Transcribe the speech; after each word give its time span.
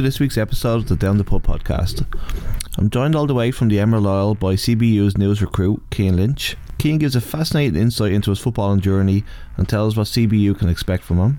to 0.00 0.04
this 0.04 0.18
week's 0.18 0.38
episode 0.38 0.76
of 0.76 0.88
the 0.88 0.96
Down 0.96 1.18
the 1.18 1.24
Pub 1.24 1.42
podcast. 1.42 2.06
I'm 2.78 2.88
joined 2.88 3.14
all 3.14 3.26
the 3.26 3.34
way 3.34 3.50
from 3.50 3.68
the 3.68 3.78
Emerald 3.78 4.06
Isle 4.06 4.34
by 4.34 4.54
CBU's 4.54 5.18
news 5.18 5.42
recruit, 5.42 5.82
Cian 5.92 6.16
Lynch. 6.16 6.56
Cian 6.80 6.96
gives 6.96 7.14
a 7.16 7.20
fascinating 7.20 7.78
insight 7.78 8.12
into 8.12 8.30
his 8.30 8.40
footballing 8.40 8.80
journey 8.80 9.24
and 9.58 9.68
tells 9.68 9.98
what 9.98 10.06
CBU 10.06 10.58
can 10.58 10.70
expect 10.70 11.04
from 11.04 11.18
him. 11.18 11.38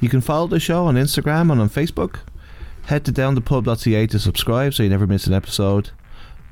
You 0.00 0.08
can 0.08 0.22
follow 0.22 0.46
the 0.46 0.60
show 0.60 0.86
on 0.86 0.94
Instagram 0.94 1.52
and 1.52 1.60
on 1.60 1.68
Facebook. 1.68 2.20
Head 2.84 3.04
to 3.04 3.12
downthepub.ca 3.12 4.06
to 4.06 4.18
subscribe 4.18 4.72
so 4.72 4.82
you 4.82 4.88
never 4.88 5.06
miss 5.06 5.26
an 5.26 5.34
episode. 5.34 5.90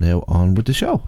Now 0.00 0.24
on 0.28 0.54
with 0.54 0.66
the 0.66 0.74
show. 0.74 1.02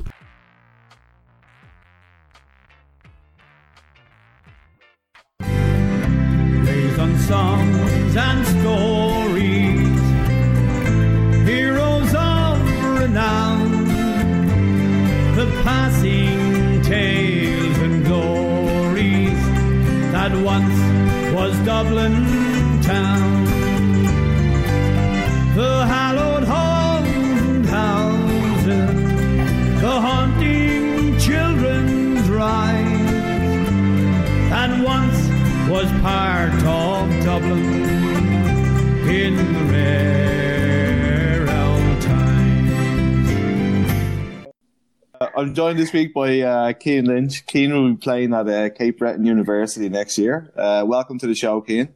Dublin 21.64 22.82
town. 22.82 23.21
I'm 45.52 45.56
joined 45.56 45.78
this 45.78 45.92
week 45.92 46.14
by 46.14 46.40
uh, 46.40 46.72
Lynch. 46.82 47.44
Cian 47.46 47.74
will 47.74 47.90
be 47.90 47.96
playing 47.98 48.32
at 48.32 48.48
uh, 48.48 48.70
Cape 48.70 48.98
Breton 48.98 49.26
University 49.26 49.90
next 49.90 50.16
year. 50.16 50.50
Uh, 50.56 50.82
welcome 50.86 51.18
to 51.18 51.26
the 51.26 51.34
show, 51.34 51.62
Cian. 51.68 51.94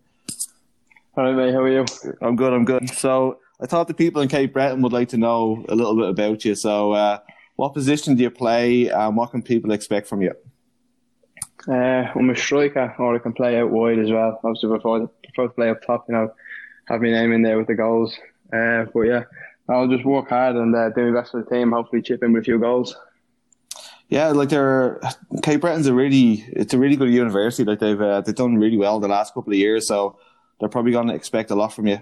Hi 1.15 1.33
mate, 1.33 1.55
how 1.55 1.61
are 1.61 1.73
you? 1.73 1.87
I'm 2.21 2.37
good, 2.37 2.53
I'm 2.53 2.67
good. 2.67 2.91
So, 2.91 3.39
I 3.59 3.65
thought 3.65 3.89
the 3.89 3.95
people 3.95 4.21
in 4.21 4.29
Cape 4.29 4.53
Breton 4.53 4.83
would 4.83 4.93
like 4.93 5.09
to 5.09 5.17
know 5.17 5.65
a 5.71 5.75
little 5.75 5.97
bit 5.97 6.11
about 6.11 6.45
you. 6.45 6.55
So, 6.55 6.93
uh, 6.93 7.21
what 7.55 7.73
position 7.73 8.15
do 8.15 8.25
you 8.25 8.31
play 8.31 8.91
and 8.91 9.17
what 9.17 9.31
can 9.31 9.41
people 9.41 9.73
expect 9.73 10.07
from 10.07 10.21
you? 10.21 10.35
Uh, 11.67 11.73
I'm 12.15 12.29
a 12.29 12.37
striker, 12.37 12.95
or 12.99 13.15
I 13.15 13.19
can 13.21 13.33
play 13.33 13.59
out 13.59 13.71
wide 13.71 13.99
as 13.99 14.11
well. 14.11 14.39
Obviously, 14.45 14.69
prefer, 14.69 15.07
prefer 15.07 15.49
to 15.49 15.55
play 15.55 15.71
up 15.71 15.81
top, 15.81 16.05
you 16.11 16.15
know, 16.15 16.31
have 16.89 17.01
my 17.01 17.09
name 17.09 17.33
in 17.33 17.41
there 17.41 17.57
with 17.57 17.69
the 17.69 17.75
goals. 17.75 18.19
Uh, 18.53 18.85
but 18.93 19.01
yeah, 19.01 19.23
I'll 19.67 19.89
just 19.89 20.05
work 20.05 20.29
hard 20.29 20.57
and 20.57 20.77
uh, 20.77 20.91
do 20.91 21.11
my 21.11 21.21
best 21.21 21.33
for 21.33 21.43
the 21.43 21.49
team. 21.49 21.73
Hopefully, 21.73 22.03
chip 22.03 22.23
in 22.23 22.35
with 22.35 22.43
a 22.43 22.45
few 22.45 22.59
goals. 22.59 22.95
Yeah, 24.09 24.29
like 24.29 24.51
they're 24.51 25.01
Cape 25.43 25.61
Breton's 25.61 25.87
a 25.87 25.95
really 25.95 26.45
it's 26.49 26.73
a 26.75 26.79
really 26.79 26.97
good 26.97 27.11
university. 27.11 27.65
Like 27.65 27.81
they've 27.81 28.01
uh, 28.01 28.21
they've 28.21 28.35
done 28.35 28.57
really 28.57 28.77
well 28.77 29.01
the 29.01 29.09
last 29.09 29.35
couple 29.35 29.53
of 29.53 29.59
years, 29.59 29.89
so 29.89 30.17
they're 30.61 30.69
probably 30.69 30.93
going 30.93 31.09
to 31.09 31.15
expect 31.15 31.51
a 31.51 31.55
lot 31.57 31.73
from 31.73 31.89
you. 31.89 32.01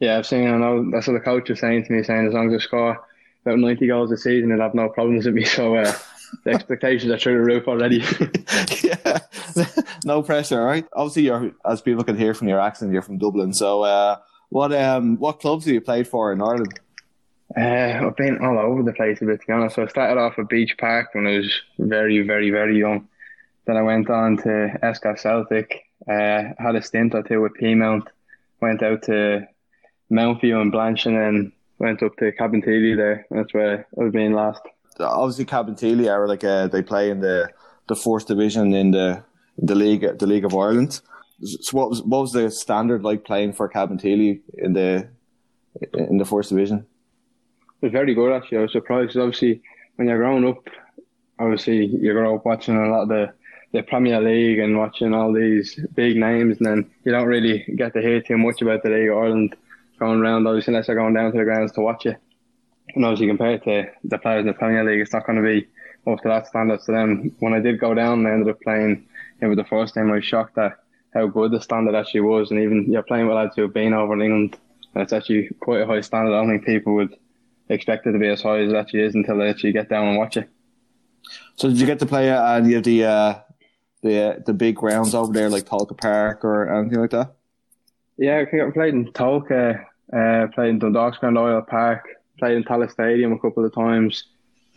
Yeah, 0.00 0.18
I've 0.18 0.26
seen. 0.26 0.48
I 0.48 0.56
know 0.56 0.90
that's 0.90 1.06
what 1.06 1.14
the 1.14 1.20
coach 1.20 1.48
was 1.50 1.60
saying 1.60 1.84
to 1.84 1.92
me, 1.92 2.02
saying 2.02 2.26
as 2.26 2.34
long 2.34 2.52
as 2.52 2.62
I 2.62 2.64
score 2.64 3.06
about 3.44 3.58
90 3.58 3.86
goals 3.86 4.10
a 4.10 4.16
season, 4.16 4.48
they'll 4.48 4.60
have 4.60 4.74
no 4.74 4.88
problems 4.88 5.26
with 5.26 5.34
me. 5.34 5.44
So 5.44 5.76
uh, 5.76 5.92
the 6.44 6.50
expectations 6.54 7.12
are 7.12 7.18
through 7.18 7.34
the 7.34 7.44
roof 7.44 7.68
already. 7.68 7.98
yeah, 8.82 9.18
no 10.04 10.22
pressure, 10.22 10.62
right? 10.64 10.86
Obviously, 10.94 11.24
you're 11.24 11.52
as 11.64 11.82
people 11.82 12.02
can 12.02 12.16
hear 12.16 12.34
from 12.34 12.48
your 12.48 12.60
accent, 12.60 12.92
you're 12.92 13.02
from 13.02 13.18
Dublin. 13.18 13.52
So, 13.52 13.82
uh, 13.82 14.16
what 14.48 14.72
um 14.72 15.18
what 15.18 15.40
clubs 15.40 15.66
have 15.66 15.74
you 15.74 15.80
played 15.80 16.08
for 16.08 16.32
in 16.32 16.40
Ireland? 16.40 16.80
Uh, 17.56 18.06
I've 18.06 18.16
been 18.16 18.38
all 18.42 18.58
over 18.58 18.82
the 18.82 18.92
place 18.92 19.20
a 19.20 19.26
bit, 19.26 19.40
to 19.40 19.46
be 19.46 19.52
honest. 19.52 19.76
So 19.76 19.82
I 19.82 19.86
started 19.86 20.20
off 20.20 20.38
at 20.38 20.48
Beach 20.48 20.76
Park 20.78 21.08
when 21.12 21.26
I 21.26 21.38
was 21.38 21.60
very, 21.78 22.20
very, 22.22 22.50
very 22.50 22.78
young. 22.78 23.08
Then 23.66 23.76
I 23.76 23.82
went 23.82 24.08
on 24.10 24.38
to 24.38 24.78
Esker 24.82 25.16
Celtic. 25.16 25.84
Uh, 26.08 26.54
had 26.58 26.74
a 26.74 26.82
stint 26.82 27.14
or 27.14 27.22
two 27.22 27.40
with 27.40 27.52
Peamount. 27.60 28.06
Went 28.60 28.82
out 28.82 29.02
to 29.04 29.46
Mountview 30.10 30.60
and 30.60 30.72
Blanche, 30.72 31.06
and 31.06 31.16
then 31.16 31.52
went 31.78 32.02
up 32.02 32.16
to 32.16 32.32
Cabinteely 32.32 32.96
there. 32.96 33.26
That's 33.30 33.52
where 33.52 33.86
I've 34.00 34.12
been 34.12 34.32
last. 34.32 34.62
Obviously, 34.98 35.44
Cabinteely 35.44 36.10
are 36.10 36.26
like 36.26 36.44
uh, 36.44 36.68
they 36.68 36.82
play 36.82 37.10
in 37.10 37.20
the 37.20 37.50
the 37.88 37.96
fourth 37.96 38.26
division 38.26 38.72
in 38.72 38.92
the 38.92 39.22
the 39.58 39.74
league 39.74 40.18
the 40.18 40.26
League 40.26 40.44
of 40.44 40.54
Ireland. 40.54 41.00
So, 41.42 41.76
what 41.76 41.90
was 41.90 42.02
what 42.02 42.20
was 42.20 42.32
the 42.32 42.50
standard 42.50 43.02
like 43.02 43.24
playing 43.24 43.52
for 43.54 43.68
Cabinteely 43.68 44.40
in 44.54 44.72
the 44.72 45.08
in 45.92 46.18
the 46.18 46.24
fourth 46.24 46.48
division? 46.48 46.86
It 47.82 47.86
was 47.86 47.92
very 47.92 48.14
good 48.14 48.32
actually. 48.32 48.58
I 48.58 48.62
was 48.62 48.72
surprised 48.72 49.08
'cause 49.08 49.16
obviously 49.16 49.60
when 49.96 50.06
you're 50.06 50.18
growing 50.18 50.46
up, 50.46 50.68
obviously 51.40 51.86
you 51.86 52.12
grow 52.12 52.36
up 52.36 52.44
watching 52.44 52.76
a 52.76 52.88
lot 52.88 53.02
of 53.02 53.08
the, 53.08 53.32
the 53.72 53.82
Premier 53.82 54.20
League 54.20 54.60
and 54.60 54.78
watching 54.78 55.12
all 55.12 55.32
these 55.32 55.84
big 55.96 56.16
names, 56.16 56.58
and 56.58 56.66
then 56.66 56.90
you 57.04 57.10
don't 57.10 57.26
really 57.26 57.64
get 57.74 57.92
to 57.94 58.00
hear 58.00 58.20
too 58.20 58.38
much 58.38 58.62
about 58.62 58.84
the 58.84 58.90
League 58.90 59.08
of 59.08 59.18
Ireland 59.18 59.56
going 59.98 60.20
around. 60.20 60.46
Obviously, 60.46 60.72
unless 60.72 60.86
you're 60.86 60.96
going 60.96 61.14
down 61.14 61.32
to 61.32 61.38
the 61.38 61.44
grounds 61.44 61.72
to 61.72 61.80
watch 61.80 62.06
it. 62.06 62.18
And 62.94 63.04
obviously, 63.04 63.26
compared 63.26 63.64
to 63.64 63.90
the 64.04 64.18
players 64.18 64.42
in 64.42 64.46
the 64.46 64.52
Premier 64.52 64.84
League, 64.84 65.00
it's 65.00 65.12
not 65.12 65.26
going 65.26 65.42
to 65.42 65.42
be 65.42 65.66
up 66.06 66.20
to 66.20 66.28
that 66.28 66.46
standard 66.46 66.80
to 66.82 66.92
them. 66.92 67.34
When 67.40 67.52
I 67.52 67.58
did 67.58 67.80
go 67.80 67.94
down, 67.94 68.26
I 68.26 68.32
ended 68.32 68.48
up 68.48 68.60
playing 68.60 69.04
know, 69.40 69.48
with 69.48 69.58
the 69.58 69.64
first 69.64 69.94
team. 69.94 70.10
I 70.12 70.16
was 70.16 70.24
shocked 70.24 70.56
at 70.58 70.76
how 71.14 71.26
good 71.26 71.50
the 71.50 71.60
standard 71.60 71.96
actually 71.96 72.20
was, 72.20 72.52
and 72.52 72.60
even 72.60 72.92
you're 72.92 73.02
playing 73.02 73.26
with 73.26 73.36
lads 73.36 73.56
who 73.56 73.62
have 73.62 73.74
been 73.74 73.92
over 73.92 74.14
in 74.14 74.22
England. 74.22 74.56
And 74.94 75.02
it's 75.02 75.12
actually 75.12 75.48
quite 75.60 75.80
a 75.80 75.86
high 75.86 76.02
standard. 76.02 76.34
I 76.34 76.40
don't 76.40 76.50
think 76.50 76.66
people 76.66 76.94
would 76.94 77.16
expect 77.68 78.06
it 78.06 78.12
to 78.12 78.18
be 78.18 78.28
as 78.28 78.42
high 78.42 78.60
as 78.60 78.72
it 78.72 78.76
actually 78.76 79.02
is 79.02 79.14
until 79.14 79.38
they 79.38 79.48
actually 79.48 79.72
get 79.72 79.88
down 79.88 80.08
and 80.08 80.18
watch 80.18 80.36
it. 80.36 80.48
So, 81.56 81.68
did 81.68 81.78
you 81.78 81.86
get 81.86 81.98
to 82.00 82.06
play 82.06 82.30
at 82.30 82.56
any 82.56 82.74
of 82.74 82.82
the 82.82 83.04
uh, 83.04 83.34
the 84.02 84.42
the 84.44 84.52
big 84.52 84.76
grounds 84.76 85.14
over 85.14 85.32
there, 85.32 85.48
like 85.48 85.64
Tolka 85.64 85.96
Park 85.96 86.44
or 86.44 86.72
anything 86.74 87.00
like 87.00 87.10
that? 87.10 87.34
Yeah, 88.18 88.40
I 88.40 88.70
played 88.72 88.94
in 88.94 89.12
Tolka, 89.12 89.84
uh, 90.12 90.46
played 90.54 90.70
in 90.70 90.78
Dundalk's 90.78 91.18
Grand 91.18 91.38
Oriel 91.38 91.62
Park, 91.62 92.06
played 92.38 92.56
in 92.56 92.64
Tallaght 92.64 92.90
Stadium 92.90 93.32
a 93.32 93.38
couple 93.38 93.64
of 93.64 93.74
times, 93.74 94.24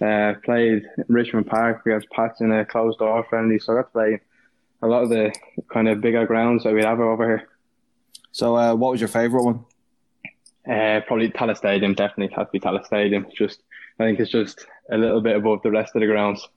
uh, 0.01 0.33
played 0.43 0.83
in 0.97 1.05
Richmond 1.09 1.47
Park 1.47 1.85
against 1.85 2.09
Pats 2.09 2.41
in 2.41 2.51
a 2.51 2.65
closed 2.65 2.99
door 2.99 3.25
friendly. 3.29 3.59
So 3.59 3.73
I 3.73 3.77
got 3.77 3.81
to 3.83 3.91
play 3.91 4.19
a 4.81 4.87
lot 4.87 5.03
of 5.03 5.09
the 5.09 5.33
kind 5.71 5.87
of 5.87 6.01
bigger 6.01 6.25
grounds 6.25 6.63
that 6.63 6.73
we 6.73 6.83
have 6.83 6.99
over 6.99 7.25
here. 7.25 7.49
So, 8.31 8.55
uh, 8.55 8.75
what 8.75 8.91
was 8.91 9.01
your 9.01 9.07
favourite 9.07 9.43
one? 9.43 9.65
Uh, 10.69 11.01
probably 11.05 11.29
Tallaght 11.29 11.57
Stadium, 11.57 11.93
definitely 11.93 12.35
has 12.35 12.47
to 12.47 12.51
be 12.51 12.59
Tallaght 12.59 12.85
Stadium. 12.85 13.27
Just, 13.35 13.61
I 13.99 14.03
think 14.03 14.19
it's 14.19 14.31
just 14.31 14.65
a 14.91 14.97
little 14.97 15.21
bit 15.21 15.35
above 15.35 15.61
the 15.63 15.71
rest 15.71 15.95
of 15.95 16.01
the 16.01 16.07
grounds. 16.07 16.47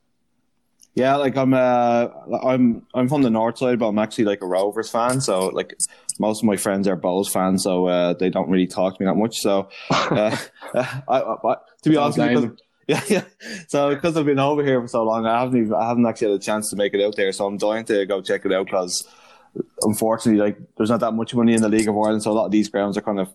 Yeah, 0.94 1.14
like 1.14 1.36
I'm 1.36 1.54
uh 1.54 2.08
I'm 2.42 2.84
I'm 2.92 3.08
from 3.08 3.22
the 3.22 3.30
north 3.30 3.58
side, 3.58 3.78
but 3.78 3.86
I'm 3.86 4.00
actually 4.00 4.24
like 4.24 4.42
a 4.42 4.46
Rovers 4.46 4.90
fan. 4.90 5.20
So 5.20 5.46
like 5.46 5.78
most 6.18 6.42
of 6.42 6.46
my 6.46 6.56
friends 6.56 6.88
are 6.88 6.96
Bohs 6.96 7.30
fans, 7.30 7.62
so 7.62 7.86
uh, 7.86 8.14
they 8.14 8.30
don't 8.30 8.50
really 8.50 8.66
talk 8.66 8.96
to 8.96 9.02
me 9.04 9.06
that 9.06 9.14
much. 9.14 9.36
So 9.36 9.68
uh, 9.90 10.36
I, 10.74 10.96
I, 11.08 11.54
to 11.82 11.90
be 11.90 11.96
honest, 11.96 12.18
because, 12.18 12.50
yeah, 12.88 13.02
yeah. 13.06 13.24
So 13.68 13.94
because 13.94 14.16
I've 14.16 14.26
been 14.26 14.40
over 14.40 14.64
here 14.64 14.80
for 14.80 14.88
so 14.88 15.04
long, 15.04 15.24
I 15.24 15.38
haven't 15.40 15.60
even, 15.60 15.74
I 15.74 15.86
haven't 15.86 16.04
actually 16.04 16.32
had 16.32 16.40
a 16.40 16.42
chance 16.42 16.70
to 16.70 16.76
make 16.76 16.94
it 16.94 17.04
out 17.04 17.14
there. 17.14 17.30
So 17.30 17.46
I'm 17.46 17.58
dying 17.58 17.84
to 17.84 18.04
go 18.04 18.20
check 18.20 18.44
it 18.44 18.52
out 18.52 18.66
because 18.66 19.06
unfortunately, 19.82 20.40
like 20.40 20.58
there's 20.76 20.90
not 20.90 21.00
that 21.00 21.12
much 21.12 21.32
money 21.32 21.54
in 21.54 21.62
the 21.62 21.68
League 21.68 21.88
of 21.88 21.96
Ireland, 21.96 22.24
so 22.24 22.32
a 22.32 22.32
lot 22.32 22.46
of 22.46 22.50
these 22.50 22.68
grounds 22.68 22.98
are 22.98 23.02
kind 23.02 23.20
of 23.20 23.32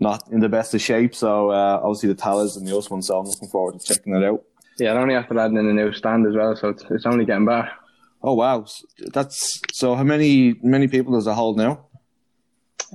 not 0.00 0.22
in 0.30 0.40
the 0.40 0.48
best 0.48 0.74
of 0.74 0.80
shape. 0.80 1.14
So 1.14 1.50
uh, 1.50 1.80
obviously 1.82 2.08
the 2.08 2.14
Tallaght's 2.14 2.56
and 2.56 2.66
the 2.66 2.86
one, 2.88 3.02
so 3.02 3.18
I'm 3.18 3.26
looking 3.26 3.48
forward 3.48 3.78
to 3.78 3.86
checking 3.86 4.14
it 4.14 4.24
out. 4.24 4.42
Yeah, 4.78 4.90
and 4.90 5.00
only 5.00 5.14
after 5.14 5.38
adding 5.38 5.56
in 5.56 5.66
a 5.66 5.72
new 5.72 5.92
stand 5.92 6.26
as 6.26 6.34
well, 6.34 6.54
so 6.54 6.68
it's, 6.68 6.84
it's 6.90 7.06
only 7.06 7.24
getting 7.24 7.46
better. 7.46 7.70
Oh 8.22 8.34
wow, 8.34 8.66
that's 9.12 9.60
so. 9.72 9.94
How 9.94 10.02
many 10.02 10.54
many 10.62 10.88
people 10.88 11.14
does 11.14 11.26
it 11.26 11.34
hold 11.34 11.56
now? 11.56 11.86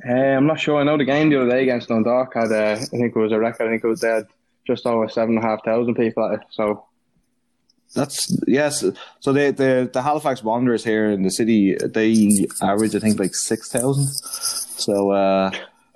Uh, 0.08 0.14
I'm 0.14 0.48
not 0.48 0.60
sure. 0.60 0.80
I 0.80 0.84
know 0.84 0.98
the 0.98 1.06
game 1.06 1.30
the 1.30 1.42
other 1.42 1.50
day 1.50 1.64
against 1.64 1.88
Dundalk 1.88 2.34
had, 2.34 2.52
uh, 2.52 2.78
I 2.82 2.86
think 2.86 3.16
it 3.16 3.20
was 3.20 3.32
a 3.32 3.40
record. 3.40 3.68
I 3.68 3.70
think 3.70 3.84
it 3.84 3.88
was 3.88 4.02
there 4.02 4.28
just 4.66 4.86
over 4.86 5.08
seven 5.08 5.36
and 5.36 5.44
a 5.44 5.48
half 5.48 5.64
thousand 5.64 5.96
people 5.96 6.26
at 6.26 6.40
it. 6.40 6.46
So 6.52 6.86
That's 7.96 8.36
yes. 8.48 8.84
So 9.20 9.34
the 9.34 9.52
the 9.52 9.90
the 9.92 10.02
Halifax 10.02 10.44
Wanderers 10.44 10.84
here 10.84 11.10
in 11.12 11.22
the 11.24 11.30
city 11.30 11.76
they 11.76 12.48
average 12.62 12.96
I 12.96 13.00
think 13.00 13.20
like 13.20 13.36
six 13.36 13.72
thousand. 13.72 14.08
So 14.08 15.12
uh, 15.12 15.52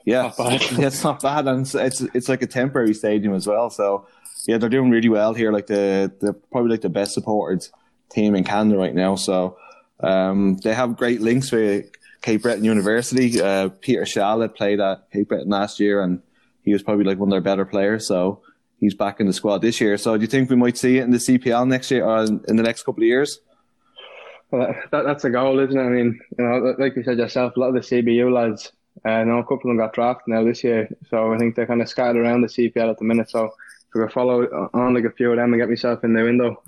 yeah, 0.14 0.32
it's 0.38 1.04
not 1.04 1.22
bad, 1.22 1.48
and 1.48 1.64
it's, 1.64 1.76
it's 1.76 2.02
it's 2.14 2.30
like 2.30 2.42
a 2.42 2.48
temporary 2.48 2.94
stadium 2.94 3.34
as 3.34 3.46
well. 3.46 3.70
So 3.70 4.08
yeah, 4.48 4.58
they're 4.58 4.70
doing 4.70 4.90
really 4.90 5.10
well 5.10 5.34
here. 5.34 5.52
Like 5.52 5.68
the 5.68 6.10
the 6.22 6.32
probably 6.32 6.72
like 6.72 6.80
the 6.80 6.90
best 6.90 7.14
supported 7.14 7.68
team 8.10 8.34
in 8.34 8.46
Canada 8.46 8.78
right 8.78 8.96
now. 8.96 9.16
So 9.16 9.58
um, 10.00 10.60
they 10.64 10.74
have 10.74 10.96
great 10.96 11.20
links 11.20 11.52
with 11.52 11.92
Cape 12.22 12.44
Breton 12.44 12.64
University. 12.64 13.42
Uh, 13.42 13.68
Peter 13.68 14.04
Schaale 14.04 14.48
played 14.56 14.80
at 14.80 15.12
Cape 15.12 15.28
Breton 15.28 15.50
last 15.50 15.78
year, 15.78 16.02
and 16.02 16.22
he 16.64 16.72
was 16.72 16.82
probably 16.84 17.04
like 17.04 17.18
one 17.18 17.28
of 17.28 17.32
their 17.32 17.42
better 17.42 17.66
players. 17.66 18.08
So 18.08 18.42
he's 18.80 18.94
back 18.94 19.20
in 19.20 19.28
the 19.28 19.34
squad 19.34 19.58
this 19.58 19.82
year. 19.82 19.98
So 19.98 20.16
do 20.16 20.22
you 20.22 20.28
think 20.28 20.50
we 20.50 20.56
might 20.56 20.78
see 20.78 21.00
it 21.00 21.04
in 21.04 21.12
the 21.12 21.18
CPL 21.18 21.68
next 21.68 21.92
year 21.92 22.06
or 22.06 22.24
in 22.24 22.46
in 22.48 22.56
the 22.56 22.64
next 22.64 22.84
couple 22.84 23.04
of 23.04 23.08
years? 23.08 23.42
Well, 24.52 24.74
that, 24.92 25.04
that's 25.04 25.26
a 25.26 25.30
goal, 25.30 25.60
isn't 25.60 25.78
it? 25.78 25.84
I 25.84 25.90
mean, 25.90 26.18
you 26.40 26.46
know, 26.46 26.76
like 26.80 26.96
you 26.96 27.04
said 27.04 27.18
yourself, 27.18 27.58
a 27.58 27.60
lot 27.60 27.68
of 27.68 27.74
the 27.74 27.82
CBU 27.82 28.32
lads, 28.32 28.72
Uh, 29.08 29.24
no, 29.24 29.38
a 29.38 29.44
couple 29.44 29.58
of 29.58 29.64
them 29.64 29.78
got 29.78 29.94
drafted 29.94 30.28
now 30.28 30.44
this 30.44 30.64
year, 30.64 30.90
so 31.10 31.34
I 31.34 31.38
think 31.38 31.56
they're 31.56 31.66
kind 31.68 31.82
of 31.82 31.88
scattered 31.88 32.22
around 32.22 32.42
the 32.42 32.48
CPL 32.48 32.90
at 32.90 32.98
the 32.98 33.06
minute. 33.06 33.30
So 33.30 33.46
if 33.46 33.52
I 33.96 34.00
could 34.00 34.12
follow 34.12 34.70
on 34.74 34.94
like 34.94 35.06
a 35.06 35.12
few 35.12 35.32
of 35.32 35.38
them 35.38 35.54
and 35.54 35.62
get 35.62 35.70
myself 35.70 36.04
in 36.04 36.14
the 36.14 36.24
window, 36.24 36.62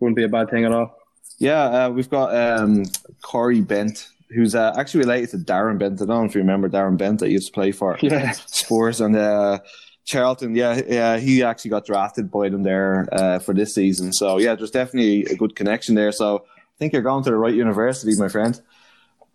wouldn't 0.00 0.16
be 0.16 0.24
a 0.24 0.28
bad 0.28 0.50
thing 0.50 0.64
at 0.64 0.72
all. 0.72 0.98
Yeah, 1.38 1.62
uh, 1.86 1.90
we've 1.90 2.10
got 2.10 2.34
um, 2.34 2.84
Corey 3.22 3.60
Bent, 3.60 4.08
who's 4.30 4.54
uh, 4.54 4.72
actually 4.76 5.00
related 5.00 5.30
to 5.30 5.38
Darren 5.38 5.78
Bent. 5.78 6.00
I 6.02 6.06
don't 6.06 6.08
know 6.08 6.24
if 6.24 6.34
you 6.34 6.40
remember 6.40 6.68
Darren 6.68 6.96
Bent 6.96 7.20
that 7.20 7.30
used 7.30 7.48
to 7.48 7.52
play 7.52 7.70
for 7.72 7.96
Yeah. 8.02 8.32
Spurs 8.32 9.00
and 9.00 9.14
uh, 9.16 9.58
Charlton. 10.04 10.54
Yeah, 10.56 10.80
yeah, 10.86 11.18
he 11.18 11.42
actually 11.42 11.70
got 11.70 11.86
drafted 11.86 12.30
by 12.30 12.48
them 12.48 12.62
there 12.62 13.06
uh, 13.12 13.38
for 13.38 13.54
this 13.54 13.74
season. 13.74 14.12
So 14.12 14.38
yeah, 14.38 14.54
there's 14.54 14.70
definitely 14.70 15.24
a 15.26 15.36
good 15.36 15.54
connection 15.56 15.94
there. 15.94 16.12
So 16.12 16.38
I 16.46 16.76
think 16.78 16.92
you're 16.92 17.02
going 17.02 17.24
to 17.24 17.30
the 17.30 17.36
right 17.36 17.54
university, 17.54 18.12
my 18.16 18.28
friend. 18.28 18.60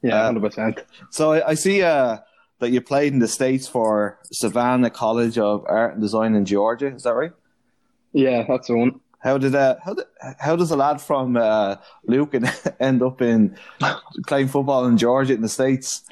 Yeah, 0.01 0.15
Uh, 0.21 0.25
hundred 0.25 0.41
percent. 0.43 0.83
So 1.11 1.33
I, 1.33 1.49
I 1.49 1.53
see 1.55 1.83
uh, 1.83 2.17
that 2.59 2.71
you 2.71 2.81
played 2.81 3.13
in 3.13 3.19
the 3.19 3.27
states 3.27 3.67
for 3.67 4.19
Savannah 4.31 4.89
College 4.89 5.37
of 5.37 5.65
Art 5.67 5.93
and 5.93 6.01
Design 6.01 6.35
in 6.35 6.45
Georgia. 6.45 6.87
Is 6.87 7.03
that 7.03 7.15
right? 7.15 7.31
Yeah, 8.13 8.45
that's 8.47 8.67
the 8.67 8.75
one. 8.75 8.99
How 9.19 9.37
did 9.37 9.53
uh, 9.53 9.75
how 9.83 9.93
did, 9.93 10.05
how 10.39 10.55
does 10.55 10.71
a 10.71 10.77
lad 10.77 11.01
from 11.01 11.35
uh, 11.35 11.75
Lucan 12.05 12.45
end 12.79 13.01
up 13.01 13.21
in 13.21 13.57
playing 14.27 14.47
football 14.47 14.85
in 14.85 14.97
Georgia 14.97 15.33
in 15.33 15.41
the 15.41 15.49
states? 15.49 16.05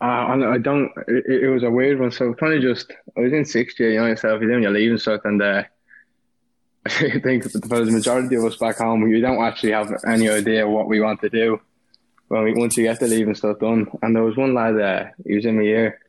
Uh, 0.00 0.04
I, 0.04 0.54
I 0.54 0.58
don't. 0.58 0.90
It, 1.06 1.42
it 1.42 1.48
was 1.50 1.64
a 1.64 1.70
weird 1.70 2.00
one. 2.00 2.10
So 2.10 2.32
kind 2.34 2.54
of 2.54 2.62
just, 2.62 2.92
I 3.16 3.20
was 3.20 3.32
in 3.32 3.44
sixth 3.44 3.78
year, 3.78 3.92
you 3.92 4.00
know 4.00 4.06
yourself. 4.06 4.40
You're 4.40 4.50
doing 4.50 4.62
your 4.62 4.72
leaving 4.72 4.98
stuff, 4.98 5.22
and 5.24 5.42
uh, 5.42 5.64
I 6.86 7.20
think 7.22 7.44
for 7.50 7.84
the 7.84 7.92
majority 7.92 8.36
of 8.36 8.44
us 8.44 8.56
back 8.56 8.78
home, 8.78 9.02
we 9.02 9.20
don't 9.20 9.42
actually 9.42 9.72
have 9.72 9.92
any 10.06 10.30
idea 10.30 10.66
what 10.66 10.88
we 10.88 11.00
want 11.00 11.20
to 11.20 11.28
do 11.28 11.60
when 12.28 12.44
we 12.44 12.54
once 12.54 12.76
you 12.76 12.84
get 12.84 13.00
the 13.00 13.06
leaving 13.06 13.34
stuff 13.34 13.58
done. 13.58 13.86
And 14.02 14.14
there 14.14 14.22
was 14.22 14.36
one 14.36 14.54
lad, 14.54 14.80
uh, 14.80 15.06
he 15.26 15.34
was 15.34 15.46
in 15.46 15.56
my 15.56 15.62
year. 15.62 16.00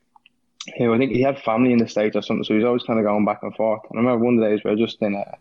Who 0.77 0.93
I 0.93 0.97
think 0.97 1.13
he 1.13 1.21
had 1.21 1.39
family 1.39 1.71
in 1.71 1.79
the 1.79 1.87
states 1.87 2.15
or 2.15 2.21
something, 2.21 2.43
so 2.43 2.53
he 2.53 2.59
was 2.59 2.65
always 2.65 2.83
kind 2.83 2.99
of 2.99 3.05
going 3.05 3.25
back 3.25 3.41
and 3.41 3.55
forth. 3.55 3.81
And 3.89 3.97
I 3.97 4.01
remember 4.01 4.25
one 4.25 4.35
of 4.35 4.41
the 4.41 4.49
days 4.49 4.61
we 4.63 4.71
were 4.71 4.77
just 4.77 5.01
in 5.01 5.15
uh, 5.15 5.35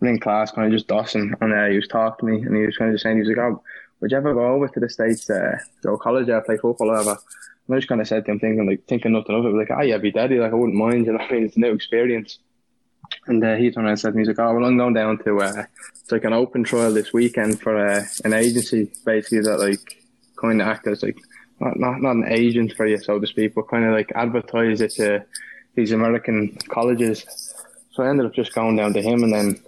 we 0.00 0.08
were 0.08 0.14
in 0.14 0.18
class, 0.18 0.50
kind 0.50 0.66
of 0.66 0.72
just 0.72 0.88
dossing, 0.88 1.34
and 1.40 1.52
uh, 1.52 1.66
he 1.66 1.76
was 1.76 1.86
talking 1.86 2.26
to 2.26 2.32
me, 2.34 2.46
and 2.46 2.56
he 2.56 2.66
was 2.66 2.76
kind 2.76 2.90
of 2.90 2.94
just 2.94 3.02
saying, 3.02 3.16
he 3.16 3.20
was 3.20 3.28
like, 3.28 3.38
"Oh, 3.38 3.62
would 4.00 4.10
you 4.10 4.16
ever 4.16 4.34
go 4.34 4.46
over 4.46 4.66
to 4.66 4.80
the 4.80 4.88
states, 4.88 5.28
uh, 5.28 5.58
go 5.82 5.98
college 5.98 6.26
there, 6.26 6.40
play 6.40 6.56
football, 6.56 6.88
or 6.88 6.92
whatever?" 6.92 7.18
And 7.68 7.76
I 7.76 7.78
just 7.78 7.88
kind 7.88 8.00
of 8.00 8.08
said 8.08 8.24
to 8.24 8.32
him, 8.32 8.40
thinking 8.40 8.66
like 8.66 8.84
thinking 8.88 9.12
nothing 9.12 9.36
of 9.36 9.44
it, 9.44 9.54
like, 9.54 9.70
"Ah, 9.70 9.82
yeah, 9.82 9.98
be 9.98 10.10
daddy, 10.10 10.38
like 10.38 10.52
I 10.52 10.56
wouldn't 10.56 10.78
mind, 10.78 11.06
you 11.06 11.12
know, 11.12 11.18
I 11.18 11.30
mean, 11.30 11.44
it's 11.44 11.56
a 11.56 11.60
new 11.60 11.72
experience." 11.72 12.38
And 13.26 13.44
uh, 13.44 13.54
he 13.54 13.70
turned 13.70 13.84
around 13.84 13.90
and 13.90 14.00
said 14.00 14.10
to 14.10 14.16
me, 14.16 14.22
he's 14.22 14.28
like, 14.28 14.38
"Oh, 14.38 14.54
well, 14.54 14.64
I'm 14.64 14.78
going 14.78 14.94
down 14.94 15.18
to 15.24 15.40
uh, 15.42 15.64
it's 16.00 16.10
like 16.10 16.24
an 16.24 16.32
open 16.32 16.64
trial 16.64 16.92
this 16.92 17.12
weekend 17.12 17.60
for 17.60 17.76
uh, 17.76 18.04
an 18.24 18.32
agency, 18.32 18.90
basically 19.04 19.40
that 19.40 19.58
like 19.58 20.05
kind 20.36 20.60
of 20.60 20.68
act 20.68 20.86
as 20.86 21.02
like 21.02 21.18
not, 21.60 21.78
not 21.78 22.00
not 22.02 22.16
an 22.16 22.24
agent 22.28 22.74
for 22.74 22.86
you, 22.86 22.98
so 22.98 23.18
to 23.18 23.26
speak, 23.26 23.54
but 23.54 23.68
kind 23.68 23.84
of 23.84 23.92
like 23.92 24.12
advertise 24.14 24.80
it 24.80 24.92
to 24.92 25.24
these 25.74 25.92
American 25.92 26.56
colleges." 26.68 27.24
So 27.92 28.02
I 28.02 28.10
ended 28.10 28.26
up 28.26 28.34
just 28.34 28.54
going 28.54 28.76
down 28.76 28.92
to 28.94 29.02
him, 29.02 29.22
and 29.22 29.32
then 29.32 29.62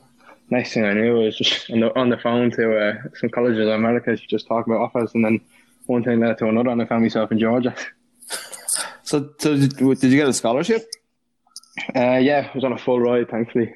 next 0.51 0.75
thing 0.75 0.85
I 0.85 0.93
knew, 0.95 1.23
I 1.23 1.25
was 1.25 1.39
just 1.39 1.71
on 1.73 1.81
the, 1.81 1.99
on 1.99 2.09
the 2.11 2.19
phone 2.19 2.51
to 2.53 2.79
uh, 2.79 2.95
some 3.19 3.31
colleges 3.31 3.67
in 3.67 3.73
America, 3.73 4.17
just 4.17 4.47
talking 4.47 4.73
about 4.73 4.85
offers, 4.85 5.15
and 5.15 5.25
then 5.25 5.41
one 5.87 6.05
thing 6.05 6.21
led 6.21 6.39
to 6.39 6.49
another, 6.49 6.71
and 6.71 6.83
I 6.83 6.85
found 6.85 7.03
myself 7.03 7.33
in 7.33 7.39
Georgia. 7.39 7.75
So, 9.05 9.31
so 9.39 9.57
did, 9.57 9.75
did 9.75 10.13
you 10.13 10.19
get 10.19 10.29
a 10.29 10.35
scholarship? 10.35 10.87
Uh, 11.97 12.19
yeah, 12.19 12.51
I 12.53 12.55
was 12.55 12.63
on 12.63 12.75
a 12.75 12.79
full 12.79 13.01
ride, 13.01 13.31
thankfully. 13.31 13.75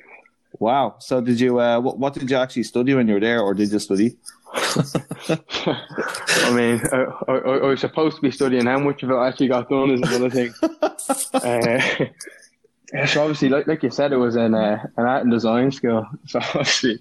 Wow. 0.58 0.96
So 0.98 1.22
did 1.22 1.40
you? 1.40 1.58
Uh, 1.58 1.80
what, 1.80 1.98
what 1.98 2.12
did 2.12 2.30
you 2.30 2.36
actually 2.36 2.64
study 2.64 2.92
when 2.92 3.08
you 3.08 3.14
were 3.14 3.20
there, 3.20 3.40
or 3.40 3.54
did 3.54 3.72
you 3.72 3.78
study? 3.78 4.18
I 5.28 6.52
mean, 6.54 6.80
I, 6.92 7.04
I, 7.28 7.34
I 7.34 7.66
was 7.66 7.80
supposed 7.80 8.16
to 8.16 8.22
be 8.22 8.30
studying 8.30 8.66
how 8.66 8.78
much 8.78 9.02
of 9.02 9.10
it 9.10 9.16
actually 9.16 9.48
got 9.48 9.68
done 9.68 9.90
is 9.90 10.00
another 10.00 10.30
thing. 10.30 10.54
uh, 11.34 13.06
so 13.06 13.22
obviously, 13.22 13.48
like 13.48 13.66
like 13.66 13.82
you 13.82 13.90
said, 13.90 14.12
it 14.12 14.16
was 14.16 14.36
an 14.36 14.54
uh, 14.54 14.84
an 14.96 15.06
art 15.06 15.22
and 15.22 15.32
design 15.32 15.70
school. 15.72 16.06
So 16.26 16.38
obviously, 16.40 17.00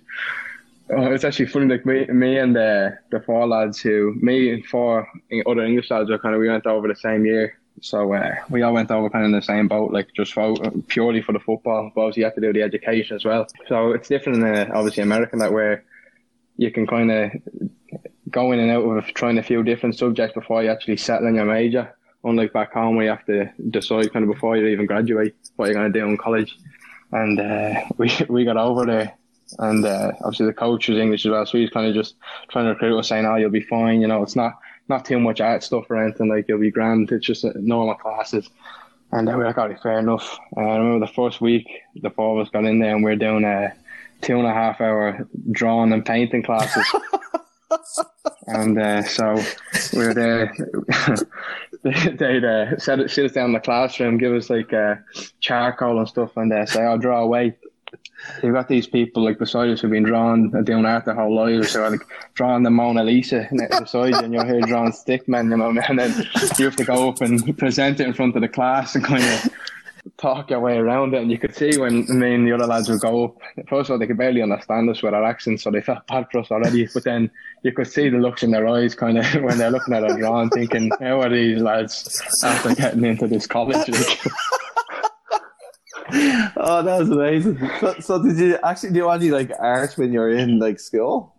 uh, 0.89 1.12
it's 1.12 1.23
actually 1.23 1.47
funny. 1.47 1.68
Like 1.68 1.85
me, 1.85 2.06
me 2.07 2.38
and 2.38 2.56
the 2.56 2.97
the 3.12 3.19
four 3.21 3.47
lads 3.47 3.79
who, 3.79 4.15
me 4.21 4.51
and 4.51 4.65
four 4.65 5.07
other 5.45 5.63
English 5.63 5.91
lads, 5.91 6.09
are 6.09 6.17
kind 6.17 6.35
of 6.35 6.41
we 6.41 6.50
went 6.50 6.65
over 6.65 6.88
the 6.88 6.95
same 6.95 7.25
year. 7.25 7.57
So 7.81 8.13
uh, 8.13 8.35
we 8.50 8.62
all 8.62 8.74
went 8.74 8.91
over 8.91 9.09
kind 9.09 9.25
of 9.25 9.29
in 9.29 9.35
the 9.35 9.41
same 9.41 9.67
boat, 9.67 9.91
like 9.91 10.09
just 10.13 10.33
for, 10.33 10.56
purely 10.88 11.21
for 11.21 11.31
the 11.31 11.39
football. 11.39 11.91
But 11.95 12.01
obviously, 12.01 12.21
you 12.21 12.25
have 12.25 12.35
to 12.35 12.41
do 12.41 12.53
the 12.53 12.62
education 12.62 13.15
as 13.15 13.25
well. 13.25 13.47
So 13.67 13.91
it's 13.91 14.07
different 14.07 14.39
in 14.39 14.45
uh, 14.45 14.69
obviously 14.74 15.03
American 15.03 15.39
that 15.39 15.53
where 15.53 15.83
you 16.61 16.69
can 16.69 16.85
kind 16.85 17.11
of 17.11 17.31
go 18.29 18.51
in 18.51 18.59
and 18.59 18.69
out 18.69 18.83
of 18.83 19.05
trying 19.15 19.39
a 19.39 19.43
few 19.43 19.63
different 19.63 19.97
subjects 19.97 20.35
before 20.35 20.61
you 20.61 20.69
actually 20.69 20.95
settle 20.95 21.27
in 21.27 21.33
your 21.33 21.45
major. 21.45 21.95
Unlike 22.23 22.53
back 22.53 22.73
home 22.73 22.95
where 22.95 23.05
you 23.05 23.11
have 23.11 23.25
to 23.25 23.51
decide 23.71 24.13
kind 24.13 24.23
of 24.23 24.31
before 24.31 24.55
you 24.55 24.67
even 24.67 24.85
graduate 24.85 25.35
what 25.55 25.65
you're 25.65 25.73
going 25.73 25.91
to 25.91 25.99
do 25.99 26.05
in 26.05 26.17
college. 26.17 26.55
And 27.11 27.39
uh, 27.39 27.81
we 27.97 28.11
we 28.29 28.45
got 28.45 28.57
over 28.57 28.85
there, 28.85 29.17
and 29.57 29.83
uh, 29.83 30.11
obviously 30.23 30.45
the 30.45 30.53
coach 30.53 30.87
was 30.87 30.99
English 30.99 31.25
as 31.25 31.31
well, 31.31 31.47
so 31.47 31.57
he's 31.57 31.71
kind 31.71 31.87
of 31.87 31.95
just 31.95 32.13
trying 32.49 32.65
to 32.65 32.73
recruit 32.73 32.99
us, 32.99 33.09
saying, 33.09 33.25
"Oh, 33.25 33.37
you'll 33.37 33.49
be 33.49 33.61
fine. 33.75 33.99
You 33.99 34.07
know, 34.07 34.21
it's 34.21 34.35
not 34.35 34.53
not 34.87 35.03
too 35.03 35.19
much 35.19 35.41
art 35.41 35.63
stuff 35.63 35.89
or 35.89 35.97
anything. 35.97 36.29
Like 36.29 36.45
you'll 36.47 36.59
be 36.59 36.69
grand. 36.69 37.11
It's 37.11 37.25
just 37.25 37.43
uh, 37.43 37.53
normal 37.55 37.95
classes." 37.95 38.47
And 39.11 39.27
uh, 39.27 39.31
we 39.31 39.39
were 39.39 39.45
like, 39.45 39.57
"Oh, 39.57 39.75
fair 39.81 39.97
enough." 39.97 40.37
Uh, 40.55 40.61
I 40.61 40.77
remember 40.77 41.07
the 41.07 41.13
first 41.13 41.41
week, 41.41 41.67
the 41.95 42.11
four 42.11 42.39
of 42.39 42.45
us 42.45 42.51
got 42.53 42.65
in 42.65 42.77
there, 42.79 42.95
and 42.95 43.03
we 43.03 43.11
are 43.11 43.15
doing 43.15 43.45
a 43.45 43.73
two 44.21 44.38
and 44.38 44.47
a 44.47 44.53
half 44.53 44.81
hour 44.81 45.27
drawing 45.51 45.94
and 45.94 46.06
painting 46.06 46.44
classes. 46.44 46.85
and 48.47 48.79
uh, 48.79 49.03
so 49.03 49.35
we 49.94 50.06
were 50.06 50.13
there. 50.13 50.56
They'd 51.83 52.44
uh, 52.44 52.77
set, 52.77 53.09
sit 53.09 53.25
us 53.25 53.31
down 53.31 53.47
in 53.47 53.53
the 53.53 53.59
classroom, 53.59 54.18
give 54.18 54.33
us 54.33 54.50
like 54.50 54.71
uh, 54.73 54.95
charcoal 55.39 56.00
and 56.00 56.07
stuff, 56.07 56.38
and 56.38 56.51
uh, 56.53 56.65
say, 56.65 56.83
"I'll 56.83 56.97
draw 56.97 57.21
away." 57.21 57.56
You've 58.41 58.53
got 58.53 58.68
these 58.68 58.88
people 58.88 59.23
like 59.23 59.39
beside 59.39 59.69
us 59.69 59.81
who've 59.81 59.91
been 59.91 60.03
drawing 60.03 60.51
and 60.53 60.65
doing 60.65 60.85
art 60.85 61.06
their 61.06 61.15
whole 61.15 61.35
lives. 61.35 61.71
So 61.71 61.88
like 61.89 62.01
drawing 62.35 62.63
the 62.63 62.69
Mona 62.69 63.03
Lisa 63.03 63.47
beside 63.51 64.09
you, 64.09 64.19
and 64.19 64.33
you're 64.33 64.45
here 64.45 64.62
drawing 64.62 64.91
stickmen, 64.91 65.50
you 65.50 65.57
know, 65.57 65.69
and 65.89 66.00
then 66.00 66.27
you 66.57 66.65
have 66.65 66.75
to 66.77 66.85
go 66.85 67.09
up 67.09 67.21
and 67.21 67.57
present 67.57 68.00
it 68.00 68.07
in 68.07 68.13
front 68.13 68.35
of 68.35 68.41
the 68.41 68.47
class 68.47 68.95
and 68.95 69.03
kind 69.03 69.24
of 69.24 69.50
talk 70.18 70.50
your 70.50 70.59
way 70.59 70.77
around 70.77 71.13
it. 71.13 71.21
And 71.21 71.31
you 71.31 71.38
could 71.38 71.56
see 71.56 71.77
when 71.77 72.06
me 72.07 72.36
and 72.36 72.48
the 72.48 72.53
other 72.53 72.68
lads 72.68 72.89
would 72.89 73.01
go 73.01 73.25
up. 73.25 73.38
First 73.68 73.89
of 73.89 73.94
all, 73.94 74.00
they 74.00 74.07
could 74.07 74.18
barely 74.18 74.42
understand 74.42 74.89
us 74.89 75.01
with 75.01 75.13
our 75.13 75.24
accents, 75.24 75.63
so 75.63 75.71
they 75.71 75.81
felt 75.81 76.06
bad 76.07 76.27
for 76.31 76.39
us 76.39 76.51
already. 76.51 76.88
But 76.94 77.03
then 77.03 77.31
you 77.63 77.71
could 77.71 77.88
see 77.88 78.09
the 78.09 78.18
looks 78.18 78.44
in 78.44 78.51
their 78.51 78.68
eyes, 78.68 78.95
kind 78.95 79.18
of 79.18 79.25
when 79.42 79.57
they're 79.57 79.71
looking 79.71 79.94
at 79.94 80.03
our 80.03 80.18
drawing, 80.18 80.50
thinking, 80.50 80.92
"How 81.00 81.21
are 81.21 81.30
these 81.30 81.62
lads 81.62 82.21
after 82.44 82.75
getting 82.75 83.06
into 83.06 83.27
this 83.27 83.48
college?" 83.48 83.88
Oh, 86.63 86.83
that 86.83 87.00
was 87.00 87.10
amazing. 87.10 87.58
So, 87.79 87.96
so 88.00 88.22
did 88.22 88.38
you 88.38 88.60
actually 88.63 88.91
do 88.91 89.10
any 89.10 89.31
like 89.31 89.51
art 89.60 89.93
when 89.98 90.12
you're 90.12 90.29
in 90.29 90.60
like 90.60 90.79
school? 90.79 91.34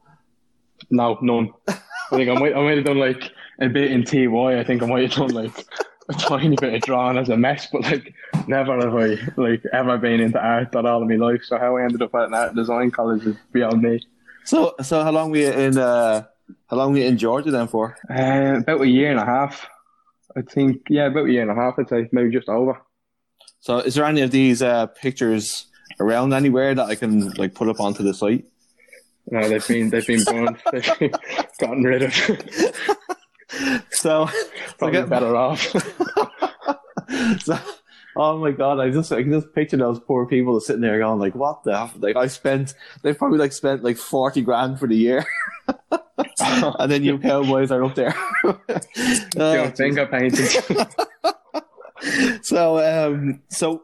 no, 0.90 1.18
none. 1.22 1.50
I 1.68 1.74
think 2.10 2.28
I 2.28 2.34
might, 2.34 2.54
I 2.54 2.62
might 2.62 2.76
have 2.76 2.86
done 2.86 2.98
like 2.98 3.30
a 3.60 3.68
bit 3.68 3.90
in 3.90 4.04
TY. 4.04 4.58
I 4.58 4.64
think 4.64 4.82
I 4.82 4.86
might 4.86 5.10
have 5.10 5.28
done 5.28 5.34
like 5.34 5.66
a 6.08 6.14
tiny 6.14 6.56
bit 6.56 6.74
of 6.74 6.82
drawing 6.82 7.16
as 7.16 7.28
a 7.28 7.36
mess, 7.36 7.68
but 7.72 7.82
like 7.82 8.14
never 8.48 8.76
have 8.78 8.94
I 8.94 9.40
like 9.40 9.62
ever 9.72 9.98
been 9.98 10.20
into 10.20 10.38
art 10.40 10.74
at 10.74 10.86
all 10.86 11.02
in 11.02 11.08
my 11.08 11.26
life. 11.26 11.42
So 11.44 11.58
how 11.58 11.76
I 11.76 11.84
ended 11.84 12.02
up 12.02 12.14
at 12.14 12.24
an 12.28 12.34
art 12.34 12.54
design 12.54 12.90
college 12.90 13.24
is 13.26 13.36
beyond 13.52 13.82
me. 13.82 14.00
So, 14.44 14.74
so 14.82 15.02
how 15.02 15.10
long 15.12 15.30
were 15.30 15.36
you 15.38 15.50
in? 15.52 15.78
Uh, 15.78 16.24
how 16.68 16.76
long 16.76 16.92
were 16.92 16.98
you 16.98 17.06
in 17.06 17.18
Georgia 17.18 17.50
then 17.50 17.68
for? 17.68 17.96
Uh, 18.10 18.58
about 18.58 18.80
a 18.82 18.88
year 18.88 19.10
and 19.10 19.20
a 19.20 19.24
half. 19.24 19.66
I 20.36 20.40
think, 20.42 20.82
yeah, 20.88 21.06
about 21.06 21.26
a 21.26 21.30
year 21.32 21.42
and 21.42 21.50
a 21.50 21.54
half, 21.54 21.74
I'd 21.78 21.88
say, 21.88 22.08
maybe 22.10 22.30
just 22.30 22.48
over. 22.48 22.80
So, 23.60 23.78
is 23.78 23.94
there 23.94 24.04
any 24.06 24.22
of 24.22 24.30
these 24.30 24.62
uh, 24.62 24.86
pictures 24.86 25.66
around 26.00 26.32
anywhere 26.32 26.74
that 26.74 26.86
I 26.86 26.94
can 26.94 27.30
like 27.34 27.54
put 27.54 27.68
up 27.68 27.80
onto 27.80 28.02
the 28.02 28.14
site? 28.14 28.46
No, 29.30 29.48
they've 29.48 29.66
been 29.68 29.90
they've 29.90 30.06
been 30.06 30.24
burned. 30.24 30.56
they've 30.72 30.98
been 30.98 31.12
gotten 31.60 31.84
rid 31.84 32.02
of. 32.02 32.14
So, 33.90 34.28
Probably 34.78 34.98
Okay. 34.98 35.08
better 35.08 35.36
off. 35.36 35.60
so, 37.44 37.58
oh 38.16 38.38
my 38.38 38.50
god, 38.50 38.80
I 38.80 38.90
just 38.90 39.12
I 39.12 39.22
can 39.22 39.32
just 39.32 39.54
picture 39.54 39.76
those 39.76 40.00
poor 40.00 40.26
people 40.26 40.58
sitting 40.60 40.82
there 40.82 40.98
going 40.98 41.18
like, 41.18 41.34
"What 41.34 41.64
the?" 41.64 41.72
F-? 41.72 41.96
Like, 41.98 42.16
I 42.16 42.26
spent 42.26 42.74
they 43.02 43.14
probably 43.14 43.38
like 43.38 43.52
spent 43.52 43.82
like 43.82 43.96
forty 43.96 44.42
grand 44.42 44.78
for 44.78 44.86
the 44.86 44.96
year, 44.96 45.24
and 46.40 46.90
then 46.90 47.04
you 47.04 47.18
cowboys 47.22 47.70
are 47.70 47.84
up 47.84 47.94
there. 47.94 48.14
Uh, 49.36 49.70
finger 49.70 50.06
painting. 50.06 50.46
so, 52.42 52.78
um, 52.78 53.40
so 53.48 53.82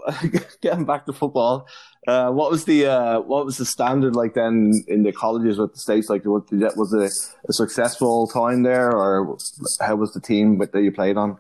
getting 0.61 0.85
back 0.85 1.07
to 1.07 1.13
football, 1.13 1.67
uh, 2.07 2.31
what 2.31 2.51
was 2.51 2.65
the 2.65 2.87
uh, 2.87 3.21
what 3.21 3.45
was 3.45 3.59
the 3.59 3.65
standard 3.65 4.17
like 4.17 4.35
then 4.35 4.73
in 4.89 5.03
the 5.03 5.13
colleges 5.13 5.59
with 5.59 5.73
the 5.73 5.79
states? 5.79 6.09
Like, 6.09 6.25
what 6.25 6.51
was 6.53 6.93
it 6.93 7.13
a 7.49 7.53
successful 7.53 8.27
time 8.27 8.63
there, 8.63 8.91
or 8.91 9.37
how 9.81 9.97
was 9.97 10.13
the 10.13 10.21
team 10.21 10.59
that 10.59 10.75
you 10.75 10.93
played 10.93 11.17
on? 11.17 11.39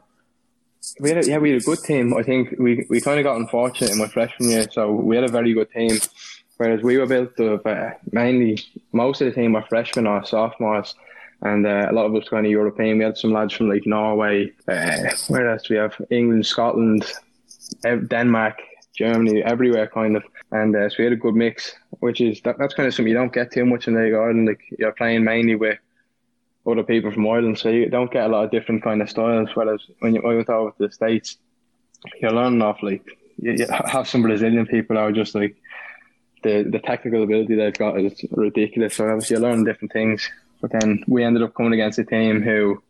We 1.00 1.10
had 1.10 1.24
a, 1.24 1.28
yeah, 1.28 1.38
we 1.38 1.50
had 1.50 1.62
a 1.62 1.64
good 1.64 1.80
team. 1.80 2.14
I 2.14 2.22
think 2.22 2.54
we, 2.58 2.86
we 2.88 3.00
kind 3.00 3.18
of 3.18 3.24
got 3.24 3.36
unfortunate 3.36 3.92
in 3.92 3.98
my 3.98 4.08
freshman 4.08 4.50
year, 4.50 4.66
so 4.70 4.92
we 4.92 5.16
had 5.16 5.24
a 5.24 5.32
very 5.32 5.52
good 5.52 5.70
team. 5.70 5.98
Whereas 6.56 6.82
we 6.82 6.98
were 6.98 7.06
built 7.06 7.38
of 7.38 7.64
uh, 7.64 7.90
mainly 8.10 8.58
most 8.92 9.20
of 9.20 9.26
the 9.26 9.32
team 9.32 9.52
were 9.52 9.62
freshmen 9.62 10.06
or 10.06 10.24
sophomores, 10.24 10.94
and 11.42 11.66
uh, 11.66 11.86
a 11.88 11.92
lot 11.92 12.06
of 12.06 12.14
us 12.16 12.28
kind 12.28 12.46
of 12.46 12.52
European. 12.52 12.98
We 12.98 13.04
had 13.04 13.16
some 13.16 13.32
lads 13.32 13.54
from 13.54 13.68
like 13.68 13.86
Norway. 13.86 14.52
Uh, 14.66 15.10
where 15.28 15.50
else 15.50 15.68
we 15.68 15.76
have? 15.76 15.94
England, 16.10 16.46
Scotland, 16.46 17.04
Denmark, 17.84 18.58
Germany, 18.96 19.42
everywhere 19.44 19.86
kind 19.86 20.16
of. 20.16 20.24
And 20.50 20.74
uh, 20.74 20.88
so 20.88 20.96
we 20.98 21.04
had 21.04 21.12
a 21.12 21.16
good 21.16 21.36
mix, 21.36 21.74
which 22.00 22.20
is 22.20 22.40
that, 22.42 22.58
that's 22.58 22.74
kind 22.74 22.86
of 22.86 22.94
something 22.94 23.10
you 23.10 23.18
don't 23.18 23.32
get 23.32 23.52
too 23.52 23.64
much 23.64 23.86
in 23.86 23.94
the 23.94 24.10
garden. 24.10 24.46
Like 24.46 24.60
you're 24.78 24.92
playing 24.92 25.24
mainly 25.24 25.54
with 25.54 25.78
other 26.70 26.82
people 26.82 27.10
from 27.10 27.26
Ireland, 27.26 27.58
so 27.58 27.68
you 27.68 27.88
don't 27.88 28.10
get 28.10 28.26
a 28.26 28.28
lot 28.28 28.44
of 28.44 28.50
different 28.50 28.82
kind 28.82 29.02
of 29.02 29.10
styles. 29.10 29.50
Whereas 29.54 29.80
when 30.00 30.14
you 30.14 30.22
went 30.22 30.48
over 30.48 30.70
to 30.70 30.76
the 30.78 30.92
States, 30.92 31.36
you're 32.20 32.32
learning 32.32 32.62
off 32.62 32.82
like 32.82 33.04
you, 33.40 33.52
you 33.52 33.66
have 33.86 34.08
some 34.08 34.22
Brazilian 34.22 34.66
people 34.66 34.96
who 34.96 35.02
are 35.02 35.12
just 35.12 35.34
like 35.34 35.56
the 36.42 36.62
the 36.62 36.78
technical 36.78 37.22
ability 37.22 37.54
they've 37.54 37.72
got 37.72 38.00
is 38.00 38.24
ridiculous. 38.30 38.96
So 38.96 39.08
obviously 39.08 39.36
you 39.36 39.42
learn 39.42 39.64
different 39.64 39.92
things. 39.92 40.28
But 40.60 40.72
then 40.72 41.04
we 41.06 41.22
ended 41.22 41.42
up 41.42 41.54
coming 41.54 41.72
against 41.72 42.00
a 42.00 42.04
team 42.04 42.42
who 42.42 42.82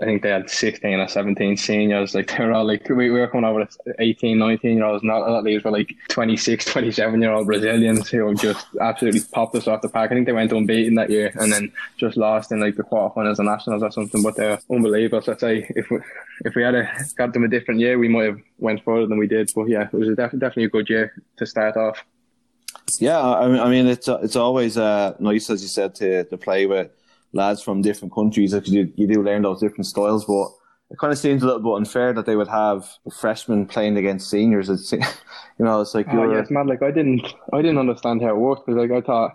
I 0.00 0.04
think 0.04 0.22
they 0.22 0.30
had 0.30 0.48
16 0.48 1.00
or 1.00 1.08
17 1.08 1.56
seniors. 1.56 2.14
Like 2.14 2.28
they 2.38 2.44
were 2.44 2.52
all 2.52 2.66
like, 2.66 2.88
we, 2.88 3.10
we 3.10 3.20
were 3.20 3.26
coming 3.26 3.44
over 3.44 3.60
with 3.60 3.76
18, 3.98 4.38
19 4.38 4.76
year 4.76 4.84
olds. 4.84 5.02
Not 5.02 5.22
a 5.22 5.30
lot 5.30 5.38
of 5.40 5.44
these 5.44 5.64
were 5.64 5.70
like 5.70 5.94
26, 6.08 6.64
27 6.64 7.20
year 7.20 7.32
old 7.32 7.46
Brazilians 7.46 8.08
who 8.08 8.34
just 8.34 8.66
absolutely 8.80 9.20
popped 9.32 9.54
us 9.56 9.66
off 9.66 9.82
the 9.82 9.88
park. 9.88 10.10
I 10.10 10.14
think 10.14 10.26
they 10.26 10.32
went 10.32 10.52
unbeaten 10.52 10.94
that 10.94 11.10
year 11.10 11.32
and 11.34 11.52
then 11.52 11.72
just 11.96 12.16
lost 12.16 12.52
in 12.52 12.60
like 12.60 12.76
the 12.76 12.84
quarterfinals 12.84 13.38
and 13.38 13.46
nationals 13.46 13.82
or 13.82 13.90
something. 13.90 14.22
But 14.22 14.36
they're 14.36 14.60
unbelievable. 14.70 15.22
So 15.22 15.32
I'd 15.32 15.40
say 15.40 15.66
if 15.70 15.90
we, 15.90 15.98
if 16.44 16.54
we 16.54 16.62
had 16.62 16.74
a, 16.74 16.88
got 17.16 17.32
them 17.32 17.44
a 17.44 17.48
different 17.48 17.80
year, 17.80 17.98
we 17.98 18.08
might 18.08 18.24
have 18.24 18.40
went 18.58 18.84
further 18.84 19.06
than 19.06 19.18
we 19.18 19.26
did. 19.26 19.50
But 19.54 19.68
yeah, 19.68 19.88
it 19.92 19.92
was 19.92 20.08
def- 20.08 20.32
definitely 20.32 20.64
a 20.64 20.68
good 20.68 20.88
year 20.88 21.14
to 21.38 21.46
start 21.46 21.76
off. 21.76 22.04
Yeah, 22.98 23.20
I 23.20 23.68
mean, 23.68 23.86
it's 23.86 24.08
it's 24.08 24.36
always 24.36 24.76
uh, 24.76 25.14
nice, 25.18 25.48
as 25.50 25.62
you 25.62 25.68
said, 25.68 25.94
to, 25.96 26.24
to 26.24 26.36
play 26.36 26.66
with 26.66 26.90
lads 27.32 27.62
from 27.62 27.82
different 27.82 28.14
countries. 28.14 28.54
Because 28.54 28.72
you, 28.72 28.92
you 28.96 29.06
do 29.06 29.22
learn 29.22 29.42
those 29.42 29.60
different 29.60 29.86
styles, 29.86 30.24
but 30.24 30.48
it 30.90 30.98
kind 30.98 31.12
of 31.12 31.18
seems 31.18 31.42
a 31.42 31.46
little 31.46 31.62
bit 31.62 31.76
unfair 31.76 32.12
that 32.12 32.26
they 32.26 32.36
would 32.36 32.48
have 32.48 32.88
freshmen 33.20 33.66
playing 33.66 33.96
against 33.96 34.28
seniors. 34.28 34.68
It's 34.68 34.92
you 34.92 35.00
know, 35.58 35.80
it's 35.80 35.94
like 35.94 36.06
oh, 36.10 36.12
you're, 36.12 36.34
yeah, 36.34 36.40
it's 36.40 36.50
mad. 36.50 36.66
Like 36.66 36.82
I 36.82 36.90
didn't, 36.90 37.26
I 37.52 37.62
didn't 37.62 37.78
understand 37.78 38.22
how 38.22 38.30
it 38.30 38.36
worked 38.36 38.66
because 38.66 38.80
like 38.80 38.90
I 38.90 39.04
thought 39.04 39.32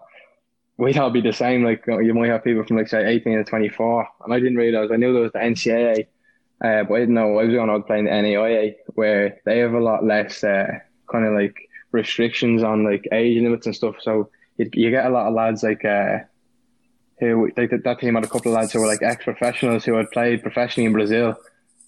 we'd 0.77 0.97
all 0.97 1.09
be 1.09 1.21
the 1.21 1.33
same. 1.33 1.63
Like 1.63 1.85
you 1.87 2.13
might 2.13 2.29
have 2.29 2.43
people 2.43 2.65
from 2.65 2.77
like 2.77 2.87
say 2.87 3.05
18 3.07 3.37
to 3.37 3.43
24, 3.43 4.07
and 4.25 4.33
I 4.33 4.39
didn't 4.39 4.57
realize. 4.57 4.89
I 4.91 4.97
knew 4.97 5.13
there 5.13 5.23
was 5.23 5.31
the 5.31 5.39
NCAA, 5.39 6.07
uh, 6.63 6.83
but 6.83 6.95
I 6.95 6.99
didn't 6.99 7.15
know 7.15 7.37
I 7.37 7.45
was 7.45 7.53
going 7.53 7.69
out 7.69 7.87
playing 7.87 8.05
the 8.05 8.11
NAIA, 8.11 8.75
where 8.95 9.39
they 9.45 9.59
have 9.59 9.73
a 9.73 9.79
lot 9.79 10.03
less 10.03 10.43
uh, 10.43 10.67
kind 11.11 11.25
of 11.25 11.33
like 11.33 11.55
restrictions 11.91 12.63
on 12.63 12.83
like 12.83 13.07
age 13.11 13.41
limits 13.41 13.65
and 13.65 13.75
stuff. 13.75 13.95
So 14.01 14.29
you, 14.57 14.69
you 14.73 14.91
get 14.91 15.05
a 15.05 15.09
lot 15.09 15.27
of 15.27 15.33
lads 15.33 15.63
like 15.63 15.85
uh, 15.85 16.19
who 17.19 17.51
like 17.55 17.71
that 17.71 17.99
team 17.99 18.15
had 18.15 18.23
a 18.23 18.27
couple 18.27 18.51
of 18.51 18.57
lads 18.57 18.73
who 18.73 18.79
were 18.79 18.87
like 18.87 19.01
ex 19.01 19.23
professionals 19.23 19.85
who 19.85 19.93
had 19.95 20.11
played 20.11 20.41
professionally 20.41 20.85
in 20.85 20.93
Brazil, 20.93 21.35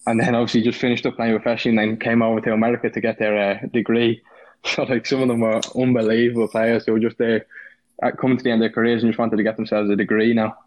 and 0.05 0.19
then 0.19 0.36
obviously 0.36 0.62
just 0.62 0.79
finished 0.79 1.05
up 1.05 1.15
playing 1.15 1.34
professionally 1.34 1.77
and 1.77 1.91
then 1.91 2.00
came 2.00 2.22
over 2.22 2.41
to 2.41 2.53
America 2.53 2.89
to 2.89 3.01
get 3.01 3.19
their 3.19 3.38
uh, 3.38 3.67
degree. 3.67 4.22
So 4.65 4.84
like 4.84 5.05
some 5.05 5.22
of 5.22 5.27
them 5.27 5.39
were 5.39 5.62
unbelievable 5.75 6.48
players 6.48 6.86
who 6.86 6.93
were 6.93 7.00
just 7.00 7.19
there 7.19 7.46
at 8.01 8.17
coming 8.17 8.38
to 8.38 8.43
the 8.43 8.50
end 8.50 8.62
of 8.62 8.63
their 8.67 8.74
careers 8.74 9.03
and 9.03 9.12
just 9.12 9.19
wanted 9.19 9.38
to 9.38 9.43
get 9.43 9.55
themselves 9.55 9.89
a 9.89 9.96
degree 9.96 10.34
now. 10.34 10.57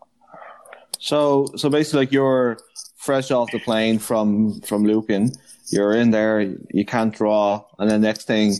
So 1.01 1.49
so 1.57 1.69
basically, 1.69 2.01
like 2.01 2.13
you're 2.13 2.59
fresh 3.01 3.31
off 3.31 3.51
the 3.53 3.59
plane 3.61 3.99
from 3.99 4.61
from 4.61 4.85
Lucan 4.85 5.33
you're 5.71 5.93
in 5.93 6.11
there, 6.11 6.41
you 6.73 6.85
can't 6.85 7.15
draw, 7.15 7.65
and 7.79 7.89
then 7.89 8.01
next 8.01 8.27
thing, 8.27 8.55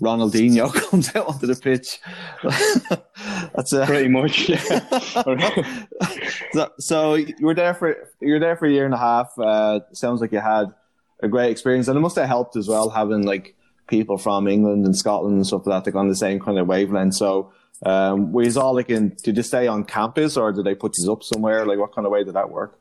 Ronaldinho 0.00 0.72
comes 0.90 1.14
out 1.14 1.28
onto 1.28 1.46
the 1.46 1.54
pitch. 1.54 2.00
That's 3.54 3.72
a, 3.72 3.86
pretty 3.86 4.08
much. 4.08 4.48
Yeah. 4.48 4.80
so, 6.52 6.72
so, 6.78 7.14
you 7.14 7.34
were 7.40 7.54
there 7.54 7.74
for 7.74 7.96
you 8.20 8.34
were 8.34 8.40
there 8.40 8.56
for 8.56 8.66
a 8.66 8.70
year 8.70 8.84
and 8.84 8.94
a 8.94 8.98
half. 8.98 9.38
Uh, 9.38 9.80
sounds 9.92 10.20
like 10.20 10.32
you 10.32 10.40
had 10.40 10.74
a 11.20 11.28
great 11.28 11.50
experience, 11.50 11.88
and 11.88 11.96
it 11.96 12.00
must 12.00 12.16
have 12.16 12.26
helped 12.26 12.56
as 12.56 12.68
well 12.68 12.90
having 12.90 13.22
like 13.22 13.54
people 13.86 14.18
from 14.18 14.48
England 14.48 14.84
and 14.84 14.96
Scotland 14.96 15.36
and 15.36 15.46
stuff 15.46 15.66
like 15.66 15.84
that 15.84 15.90
like 15.90 15.98
on 15.98 16.08
the 16.08 16.16
same 16.16 16.40
kind 16.40 16.58
of 16.58 16.66
wavelength. 16.66 17.14
So. 17.14 17.52
Um, 17.84 18.32
were 18.32 18.48
all 18.56 18.74
like 18.74 18.88
in? 18.88 19.14
Did 19.22 19.36
you 19.36 19.42
stay 19.42 19.66
on 19.66 19.84
campus 19.84 20.38
or 20.38 20.50
did 20.50 20.64
they 20.64 20.74
put 20.74 20.94
you 20.96 21.12
up 21.12 21.22
somewhere? 21.22 21.66
Like, 21.66 21.78
what 21.78 21.94
kind 21.94 22.06
of 22.06 22.10
way 22.10 22.24
did 22.24 22.32
that 22.32 22.48
work? 22.48 22.78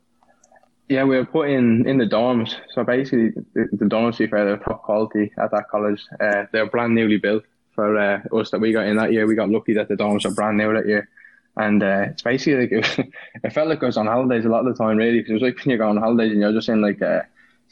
Yeah, 0.88 1.04
we 1.04 1.18
were 1.18 1.26
put 1.26 1.50
in 1.50 1.88
in 1.88 1.98
the 1.98 2.06
dorms. 2.06 2.56
So 2.74 2.84
basically, 2.84 3.32
the, 3.54 3.68
the 3.72 3.86
dorms, 3.86 4.18
to 4.18 4.28
they're 4.28 4.58
top 4.58 4.84
quality 4.84 5.32
at 5.38 5.52
that 5.52 5.68
college. 5.70 6.06
Uh, 6.20 6.46
they're 6.52 6.70
brand 6.70 6.94
newly 6.94 7.18
built 7.18 7.44
for 7.74 7.98
uh, 7.98 8.22
us 8.38 8.52
that 8.52 8.60
we 8.60 8.72
got 8.72 8.86
in 8.86 8.98
that 8.98 9.12
year. 9.12 9.26
We 9.26 9.36
got 9.36 9.50
lucky 9.50 9.74
that 9.74 9.88
the 9.88 9.96
dorms 9.96 10.26
are 10.26 10.32
brand 10.32 10.58
new 10.58 10.74
that 10.74 10.88
year. 10.88 11.10
And 11.58 11.82
uh, 11.82 12.08
it's 12.12 12.22
basically 12.22 12.62
like, 12.62 12.72
it, 12.72 12.78
was, 12.78 13.08
it 13.44 13.54
felt 13.54 13.68
like 13.70 13.82
I 13.82 13.88
was 13.88 13.98
on 13.98 14.08
holidays 14.08 14.46
a 14.46 14.50
lot 14.50 14.68
of 14.68 14.78
the 14.78 14.84
time, 14.84 14.98
really, 14.98 15.20
because 15.20 15.32
it 15.32 15.34
was 15.34 15.42
like 15.42 15.58
when 15.58 15.72
you 15.72 15.78
go 15.78 15.90
on 15.90 15.98
holidays 15.98 16.32
and 16.32 16.42
you're 16.42 16.54
just 16.54 16.70
in 16.70 16.82
like 16.82 17.02
uh, 17.02 17.22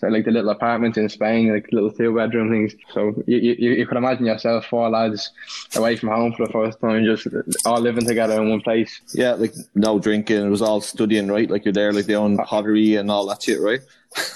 so 0.03 0.10
like 0.10 0.25
the 0.25 0.31
little 0.31 0.50
apartments 0.50 0.98
in 0.98 1.07
Spain, 1.07 1.53
like 1.53 1.72
little 1.72 1.91
two 1.91 2.13
bedroom 2.13 2.50
things. 2.50 2.75
So 2.93 3.13
you, 3.25 3.38
you, 3.38 3.72
you 3.72 3.88
could 3.88 3.95
imagine 3.95 4.25
yourself, 4.25 4.65
four 4.65 4.89
lads 4.89 5.31
away 5.75 5.95
from 5.95 6.10
home 6.10 6.33
for 6.33 6.45
the 6.45 6.51
first 6.51 6.81
time, 6.81 7.05
just 7.05 7.27
all 7.65 7.79
living 7.79 8.05
together 8.05 8.41
in 8.41 8.50
one 8.50 8.60
place. 8.60 9.00
Yeah, 9.13 9.33
like 9.33 9.53
no 9.75 10.00
drinking. 10.00 10.45
It 10.45 10.50
was 10.50 10.62
all 10.62 10.81
studying, 10.81 11.29
right? 11.29 11.50
Like 11.50 11.63
you're 11.63 11.74
there, 11.74 11.93
like 11.93 12.05
they 12.05 12.15
own 12.15 12.38
pottery 12.38 12.95
and 12.95 13.10
all 13.10 13.25
that 13.27 13.43
shit, 13.43 13.62
right? 13.62 13.79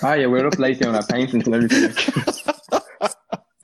Ah, 0.01 0.13
yeah, 0.13 0.27
we 0.27 0.39
are 0.39 0.47
up 0.47 0.57
late 0.57 0.79
doing 0.79 0.95
our 0.95 1.05
painting 1.05 1.43
and 1.43 1.53
everything. 1.53 1.91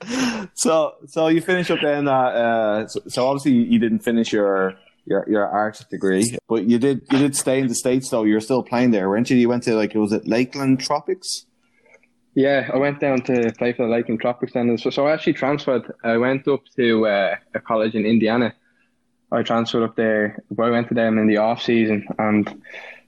so, 0.54 0.96
so 1.06 1.28
you 1.28 1.40
finish 1.40 1.70
up 1.70 1.78
then. 1.82 2.06
Uh, 2.06 2.12
uh, 2.12 2.86
so, 2.86 3.00
so 3.08 3.26
obviously 3.26 3.52
you 3.52 3.78
didn't 3.78 4.00
finish 4.00 4.30
your 4.30 4.74
your 5.06 5.24
your 5.26 5.46
art 5.46 5.82
degree, 5.90 6.36
but 6.48 6.64
you 6.64 6.78
did 6.78 7.00
you 7.10 7.18
did 7.18 7.34
stay 7.34 7.60
in 7.60 7.68
the 7.68 7.74
states 7.74 8.10
though. 8.10 8.24
You're 8.24 8.40
still 8.40 8.62
playing 8.62 8.90
there, 8.90 9.08
weren't 9.08 9.30
you? 9.30 9.38
You 9.38 9.48
went 9.48 9.62
to 9.62 9.74
like 9.74 9.94
was 9.94 10.12
it 10.12 10.28
Lakeland 10.28 10.80
Tropics? 10.80 11.46
Yeah, 12.34 12.68
I 12.72 12.78
went 12.78 13.00
down 13.00 13.22
to 13.22 13.52
play 13.56 13.72
for 13.72 13.84
the 13.86 13.92
Lakeland 13.92 14.20
Tropics 14.20 14.52
then. 14.52 14.76
So, 14.78 14.90
so 14.90 15.06
I 15.06 15.12
actually 15.12 15.34
transferred. 15.34 15.92
I 16.02 16.16
went 16.16 16.48
up 16.48 16.62
to 16.76 17.06
uh, 17.06 17.36
a 17.54 17.60
college 17.60 17.94
in 17.94 18.04
Indiana. 18.04 18.52
I 19.30 19.42
transferred 19.42 19.82
up 19.82 19.96
there, 19.96 20.42
I 20.58 20.70
went 20.70 20.88
to 20.88 20.94
them 20.94 21.18
in 21.18 21.26
the 21.26 21.38
off 21.38 21.62
season, 21.62 22.06
and 22.18 22.62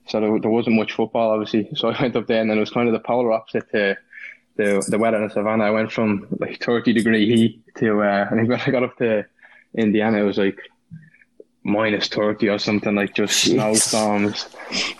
so 0.09 0.21
there, 0.21 0.40
there 0.40 0.50
wasn't 0.50 0.76
much 0.76 0.92
football, 0.92 1.30
obviously. 1.30 1.68
So 1.76 1.88
I 1.90 2.00
went 2.00 2.16
up 2.16 2.26
there, 2.26 2.40
and 2.40 2.50
then 2.50 2.56
it 2.56 2.61
was 2.61 2.71
kind 2.71 2.88
of 2.88 2.92
the 2.92 3.00
polar 3.00 3.33
opposite 3.33 3.71
to 3.73 3.97
the 4.56 4.85
the 4.88 4.99
weather 4.99 5.23
in 5.23 5.30
Savannah. 5.30 5.64
I 5.64 5.71
went 5.71 5.92
from 5.92 6.26
like 6.40 6.62
thirty 6.62 6.92
degree 6.92 7.26
heat 7.26 7.62
to 7.76 8.02
uh, 8.02 8.28
I 8.30 8.35
think 8.35 8.49
when 8.49 8.61
I 8.61 8.71
got 8.71 8.83
up 8.83 8.97
to 8.99 9.26
Indiana, 9.76 10.18
it 10.18 10.25
was 10.25 10.38
like 10.38 10.59
minus 11.66 12.06
30 12.08 12.49
or 12.49 12.58
something 12.58 12.94
like 12.94 13.12
just 13.14 13.44
Jeez. 13.44 13.52
snowstorms 13.52 14.46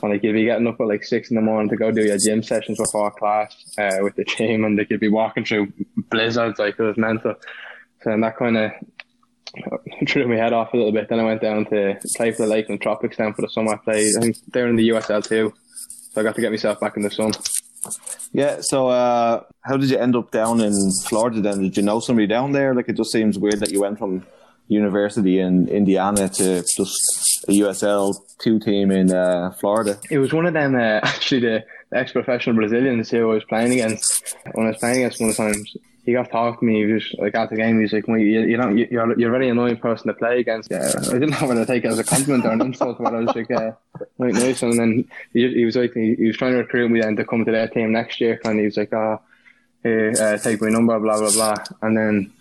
and 0.03 0.13
like 0.13 0.23
you'd 0.25 0.33
be 0.33 0.45
getting 0.45 0.67
up 0.67 0.81
at 0.81 0.89
like 0.89 1.05
six 1.05 1.31
in 1.31 1.37
the 1.37 1.41
morning 1.41 1.69
to 1.71 1.77
go 1.77 1.93
do 1.93 2.05
your 2.05 2.19
gym 2.19 2.43
sessions 2.43 2.79
before 2.79 3.11
class 3.13 3.55
uh, 3.79 3.99
with 4.03 4.17
the 4.17 4.25
team 4.25 4.65
and 4.65 4.77
like 4.77 4.91
you'd 4.91 4.99
be 4.99 5.09
walking 5.09 5.45
through 5.45 5.73
blizzards 6.11 6.59
like 6.59 6.77
it 6.79 6.83
was 6.83 6.97
mental 6.97 7.35
so 8.03 8.11
and 8.11 8.25
that 8.25 8.37
kind 8.37 8.57
of 8.57 8.73
threw 10.09 10.27
my 10.27 10.35
head 10.35 10.53
off 10.53 10.75
a 10.75 10.77
little 10.77 10.93
bit 10.93 11.09
then 11.09 11.21
I 11.21 11.25
went 11.25 11.41
down 11.41 11.67
to 11.67 11.97
play 12.17 12.33
for 12.33 12.43
the 12.43 12.49
Lakeland 12.49 12.83
Tropics 12.83 13.17
down 13.17 13.33
for 13.33 13.43
the 13.43 13.49
summer 13.49 13.75
I 13.75 13.77
played 13.77 14.13
I 14.19 14.21
think 14.21 14.37
they're 14.49 14.69
in 14.69 14.77
the 14.77 14.89
USL 14.89 15.25
too 15.25 15.55
so 16.11 16.21
I 16.21 16.25
got 16.25 16.35
to 16.35 16.41
get 16.41 16.51
myself 16.51 16.81
back 16.81 16.97
in 16.97 17.05
the 17.05 17.11
sun 17.11 17.33
yeah, 18.33 18.59
so 18.61 18.89
uh, 18.89 19.45
how 19.63 19.77
did 19.77 19.89
you 19.89 19.99
end 19.99 20.17
up 20.17 20.33
down 20.33 20.61
in 20.61 20.75
Florida 21.09 21.41
then? 21.41 21.63
Did 21.63 21.77
you 21.77 21.83
know 21.85 22.01
somebody 22.01 22.27
down 22.27 22.51
there? 22.53 22.75
Like, 22.75 22.89
it 22.89 22.97
just 22.97 23.13
seems 23.13 23.39
weird 23.39 23.61
that 23.61 23.71
you 23.71 23.81
went 23.81 23.99
from 23.99 24.27
university 24.69 25.39
in 25.39 25.69
Indiana 25.69 26.29
to 26.29 26.63
just 26.63 27.45
a 27.49 27.53
USL 27.53 28.15
two 28.39 28.59
team 28.59 28.91
in 28.91 29.13
uh, 29.13 29.53
Florida. 29.53 29.99
It 30.11 30.19
was 30.19 30.33
one 30.33 30.47
of 30.47 30.55
them, 30.55 30.75
uh, 30.75 30.79
actually, 31.03 31.41
the, 31.41 31.65
ex 31.93 32.13
professional 32.13 32.57
Brazilians 32.57 33.11
who 33.11 33.31
I 33.31 33.35
was 33.35 33.45
playing 33.45 33.73
against. 33.73 34.37
When 34.53 34.67
I 34.67 34.71
was 34.71 34.79
playing 34.79 34.99
against 34.99 35.21
one 35.21 35.31
of 35.31 35.37
the 35.37 35.43
times, 35.43 35.77
he 36.05 36.13
got 36.13 36.31
talking 36.31 36.69
to 36.69 36.73
me. 36.73 36.87
He 36.87 36.93
was 36.93 37.15
like 37.19 37.35
after 37.35 37.57
the 37.57 37.63
game, 37.63 37.77
he 37.77 37.83
was 37.83 37.93
like, 37.93 38.07
well, 38.07 38.19
you, 38.19 38.41
you 38.41 38.57
don't, 38.57 38.77
you're, 38.77 39.19
you're 39.19 39.29
a 39.29 39.33
very 39.33 39.49
annoying 39.49 39.77
person 39.77 40.09
to 40.09 40.15
play 40.15 40.41
against. 40.41 40.71
Yeah, 40.71 40.93
I 40.97 41.13
didn't 41.15 41.31
know 41.31 41.49
whether 41.49 41.65
to 41.65 41.67
take 41.67 41.85
it 41.85 41.89
as 41.89 41.99
a 41.99 42.05
compliment 42.05 42.45
or 42.45 42.53
an 42.53 42.61
insult, 42.61 42.99
but 42.99 43.15
I 43.15 43.21
was 43.21 43.35
like, 43.35 43.51
uh, 43.51 43.73
like 44.19 44.35
nice. 44.35 44.63
And 44.63 44.79
then 44.79 45.09
he, 45.33 45.49
he 45.53 45.65
was 45.65 45.77
like, 45.77 45.93
he, 45.95 46.27
was 46.27 46.37
trying 46.37 46.53
to 46.53 46.59
recruit 46.59 46.91
me 46.91 47.01
then 47.01 47.17
to 47.17 47.25
come 47.25 47.45
to 47.45 47.51
their 47.51 47.69
team 47.69 47.93
next 47.93 48.21
year. 48.21 48.41
And 48.45 48.59
he 48.59 48.67
was 48.67 48.77
like, 48.77 48.93
oh, 48.93 49.21
hey, 49.83 50.11
uh, 50.11 50.39
take 50.39 50.61
my 50.61 50.69
number, 50.69 50.99
blah, 50.99 51.19
blah, 51.19 51.33
blah. 51.33 51.57
And 51.83 51.97
then 51.97 52.33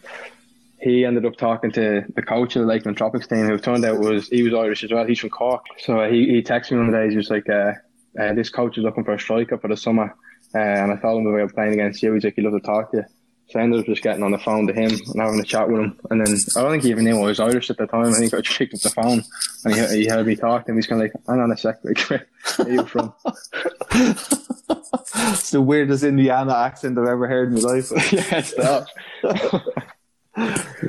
he 0.85 1.03
ended 1.03 1.25
up 1.25 1.35
talking 1.35 1.71
to 1.71 2.05
the 2.15 2.21
coach 2.21 2.55
of 2.55 2.61
the 2.61 2.67
Lakeland 2.67 2.95
Tropics 2.95 3.25
team, 3.25 3.47
who 3.47 3.57
turned 3.57 3.83
out 3.83 3.99
was 3.99 4.29
he 4.29 4.43
was 4.43 4.53
Irish 4.53 4.83
as 4.83 4.91
well. 4.91 5.03
He's 5.03 5.19
from 5.19 5.31
Cork, 5.31 5.65
so 5.79 6.07
he, 6.07 6.27
he 6.27 6.43
texted 6.43 6.73
me 6.73 6.77
one 6.77 6.91
day. 6.91 7.09
He 7.09 7.17
was 7.17 7.31
like, 7.31 7.49
uh, 7.49 7.73
uh, 8.19 8.33
"This 8.33 8.49
coach 8.49 8.77
is 8.77 8.83
looking 8.83 9.03
for 9.03 9.13
a 9.13 9.19
striker 9.19 9.57
for 9.57 9.67
the 9.67 9.75
summer," 9.75 10.15
uh, 10.53 10.59
and 10.59 10.91
I 10.91 10.97
told 10.97 11.19
him 11.19 11.25
we 11.25 11.31
were 11.31 11.49
playing 11.49 11.73
against 11.73 12.03
you. 12.03 12.13
He's 12.13 12.23
like, 12.23 12.35
"He'd 12.35 12.43
love 12.43 12.53
to 12.53 12.59
talk 12.59 12.91
to 12.91 12.97
you." 12.97 13.03
So 13.49 13.59
I 13.59 13.63
ended 13.63 13.79
up 13.79 13.85
just 13.87 14.03
getting 14.03 14.23
on 14.23 14.31
the 14.31 14.37
phone 14.37 14.67
to 14.67 14.73
him 14.73 14.91
and 14.91 15.21
having 15.21 15.39
a 15.39 15.43
chat 15.43 15.69
with 15.69 15.79
him. 15.79 15.99
And 16.09 16.19
then 16.19 16.35
I 16.55 16.61
don't 16.61 16.71
think 16.71 16.83
he 16.83 16.89
even 16.89 17.03
knew 17.03 17.19
I 17.19 17.25
was 17.25 17.39
Irish 17.39 17.69
at 17.69 17.77
the 17.77 17.85
time. 17.85 18.05
I 18.05 18.13
think 18.13 18.33
I 18.33 18.41
just 18.41 18.57
picked 18.57 18.73
up 18.73 18.81
the 18.81 18.89
phone 18.89 19.23
and 19.63 19.75
he, 19.75 20.01
he 20.01 20.07
heard 20.07 20.25
me 20.25 20.35
talk 20.35 20.67
and. 20.67 20.75
He's 20.75 20.87
kind 20.87 20.99
of 20.99 21.05
like, 21.05 21.13
hang 21.27 21.39
on 21.39 21.51
a 21.51 21.57
sec, 21.57 21.77
like, 21.83 21.99
where 22.09 22.25
are 22.57 22.69
you 22.69 22.85
from? 22.85 23.13
it's 23.91 25.51
the 25.51 25.61
weirdest 25.61 26.03
Indiana 26.03 26.55
accent 26.55 26.97
I've 26.97 27.07
ever 27.07 27.27
heard 27.27 27.49
in 27.49 27.61
my 27.61 27.69
life. 27.69 27.91
yeah, 28.11 28.39
it's 28.39 28.53
that 28.55 28.87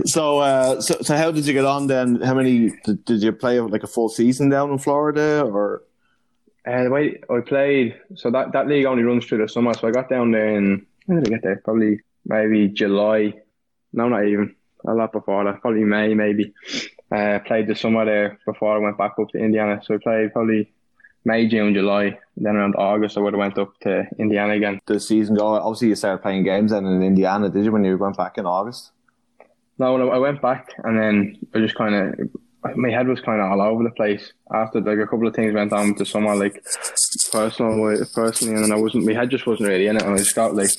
so, 0.04 0.38
uh, 0.38 0.80
so, 0.80 0.96
so 1.02 1.16
how 1.16 1.30
did 1.30 1.46
you 1.46 1.52
get 1.52 1.64
on 1.64 1.86
then? 1.86 2.20
How 2.20 2.34
many 2.34 2.70
did, 2.84 3.04
did 3.04 3.22
you 3.22 3.32
play 3.32 3.60
like 3.60 3.82
a 3.82 3.86
full 3.86 4.08
season 4.08 4.48
down 4.48 4.70
in 4.70 4.78
Florida 4.78 5.42
or? 5.42 5.82
Uh, 6.66 6.82
the 6.82 6.90
way 6.90 7.20
I 7.30 7.40
played, 7.40 7.94
so 8.16 8.30
that, 8.32 8.52
that 8.52 8.66
league 8.66 8.86
only 8.86 9.04
runs 9.04 9.24
through 9.24 9.38
the 9.38 9.48
summer. 9.48 9.72
So 9.74 9.86
I 9.86 9.92
got 9.92 10.08
down 10.08 10.32
there 10.32 10.56
in, 10.56 10.84
when 11.06 11.22
did 11.22 11.28
I 11.28 11.36
get 11.36 11.42
there? 11.44 11.60
Probably 11.64 12.00
maybe 12.24 12.68
July. 12.68 13.34
No, 13.92 14.08
not 14.08 14.26
even. 14.26 14.56
A 14.86 14.92
lot 14.92 15.12
before 15.12 15.44
that. 15.44 15.60
Probably 15.60 15.84
May, 15.84 16.14
maybe. 16.14 16.52
Uh, 17.10 17.38
played 17.46 17.68
the 17.68 17.74
summer 17.76 18.04
there 18.04 18.38
before 18.44 18.74
I 18.74 18.78
went 18.78 18.98
back 18.98 19.12
up 19.18 19.28
to 19.30 19.38
Indiana. 19.38 19.80
So 19.84 19.94
I 19.94 19.98
played 19.98 20.32
probably 20.32 20.72
May, 21.24 21.46
June, 21.48 21.72
July. 21.72 22.18
Then 22.36 22.56
around 22.56 22.74
August, 22.76 23.16
I 23.16 23.20
would 23.20 23.32
have 23.32 23.38
went 23.38 23.58
up 23.58 23.78
to 23.80 24.06
Indiana 24.18 24.54
again. 24.54 24.80
The 24.86 25.00
season 25.00 25.36
go. 25.36 25.46
Obviously, 25.46 25.88
you 25.88 25.94
started 25.94 26.22
playing 26.22 26.44
games 26.44 26.72
then 26.72 26.84
in 26.84 27.02
Indiana, 27.02 27.48
did 27.48 27.64
you? 27.64 27.72
When 27.72 27.84
you 27.84 27.96
went 27.96 28.16
back 28.16 28.38
in 28.38 28.46
August? 28.46 28.90
No, 29.78 30.10
I 30.10 30.18
went 30.18 30.40
back 30.40 30.68
and 30.84 30.98
then 30.98 31.36
I 31.54 31.58
just 31.58 31.74
kind 31.74 31.94
of 31.94 32.30
my 32.74 32.90
head 32.90 33.06
was 33.06 33.20
kind 33.20 33.40
of 33.40 33.50
all 33.50 33.60
over 33.60 33.84
the 33.84 33.90
place 33.90 34.32
after 34.52 34.80
like 34.80 34.98
a 34.98 35.06
couple 35.06 35.26
of 35.26 35.34
things 35.34 35.54
went 35.54 35.72
on 35.72 35.88
with 35.88 35.98
the 35.98 36.06
summer, 36.06 36.34
like 36.34 36.64
personal, 37.30 38.04
personally, 38.14 38.54
and 38.54 38.64
then 38.64 38.72
I 38.72 38.80
wasn't. 38.80 39.04
My 39.04 39.12
head 39.12 39.30
just 39.30 39.46
wasn't 39.46 39.68
really 39.68 39.86
in 39.86 39.96
it, 39.96 40.02
and 40.02 40.14
I 40.14 40.16
just 40.16 40.34
got 40.34 40.54
like 40.54 40.70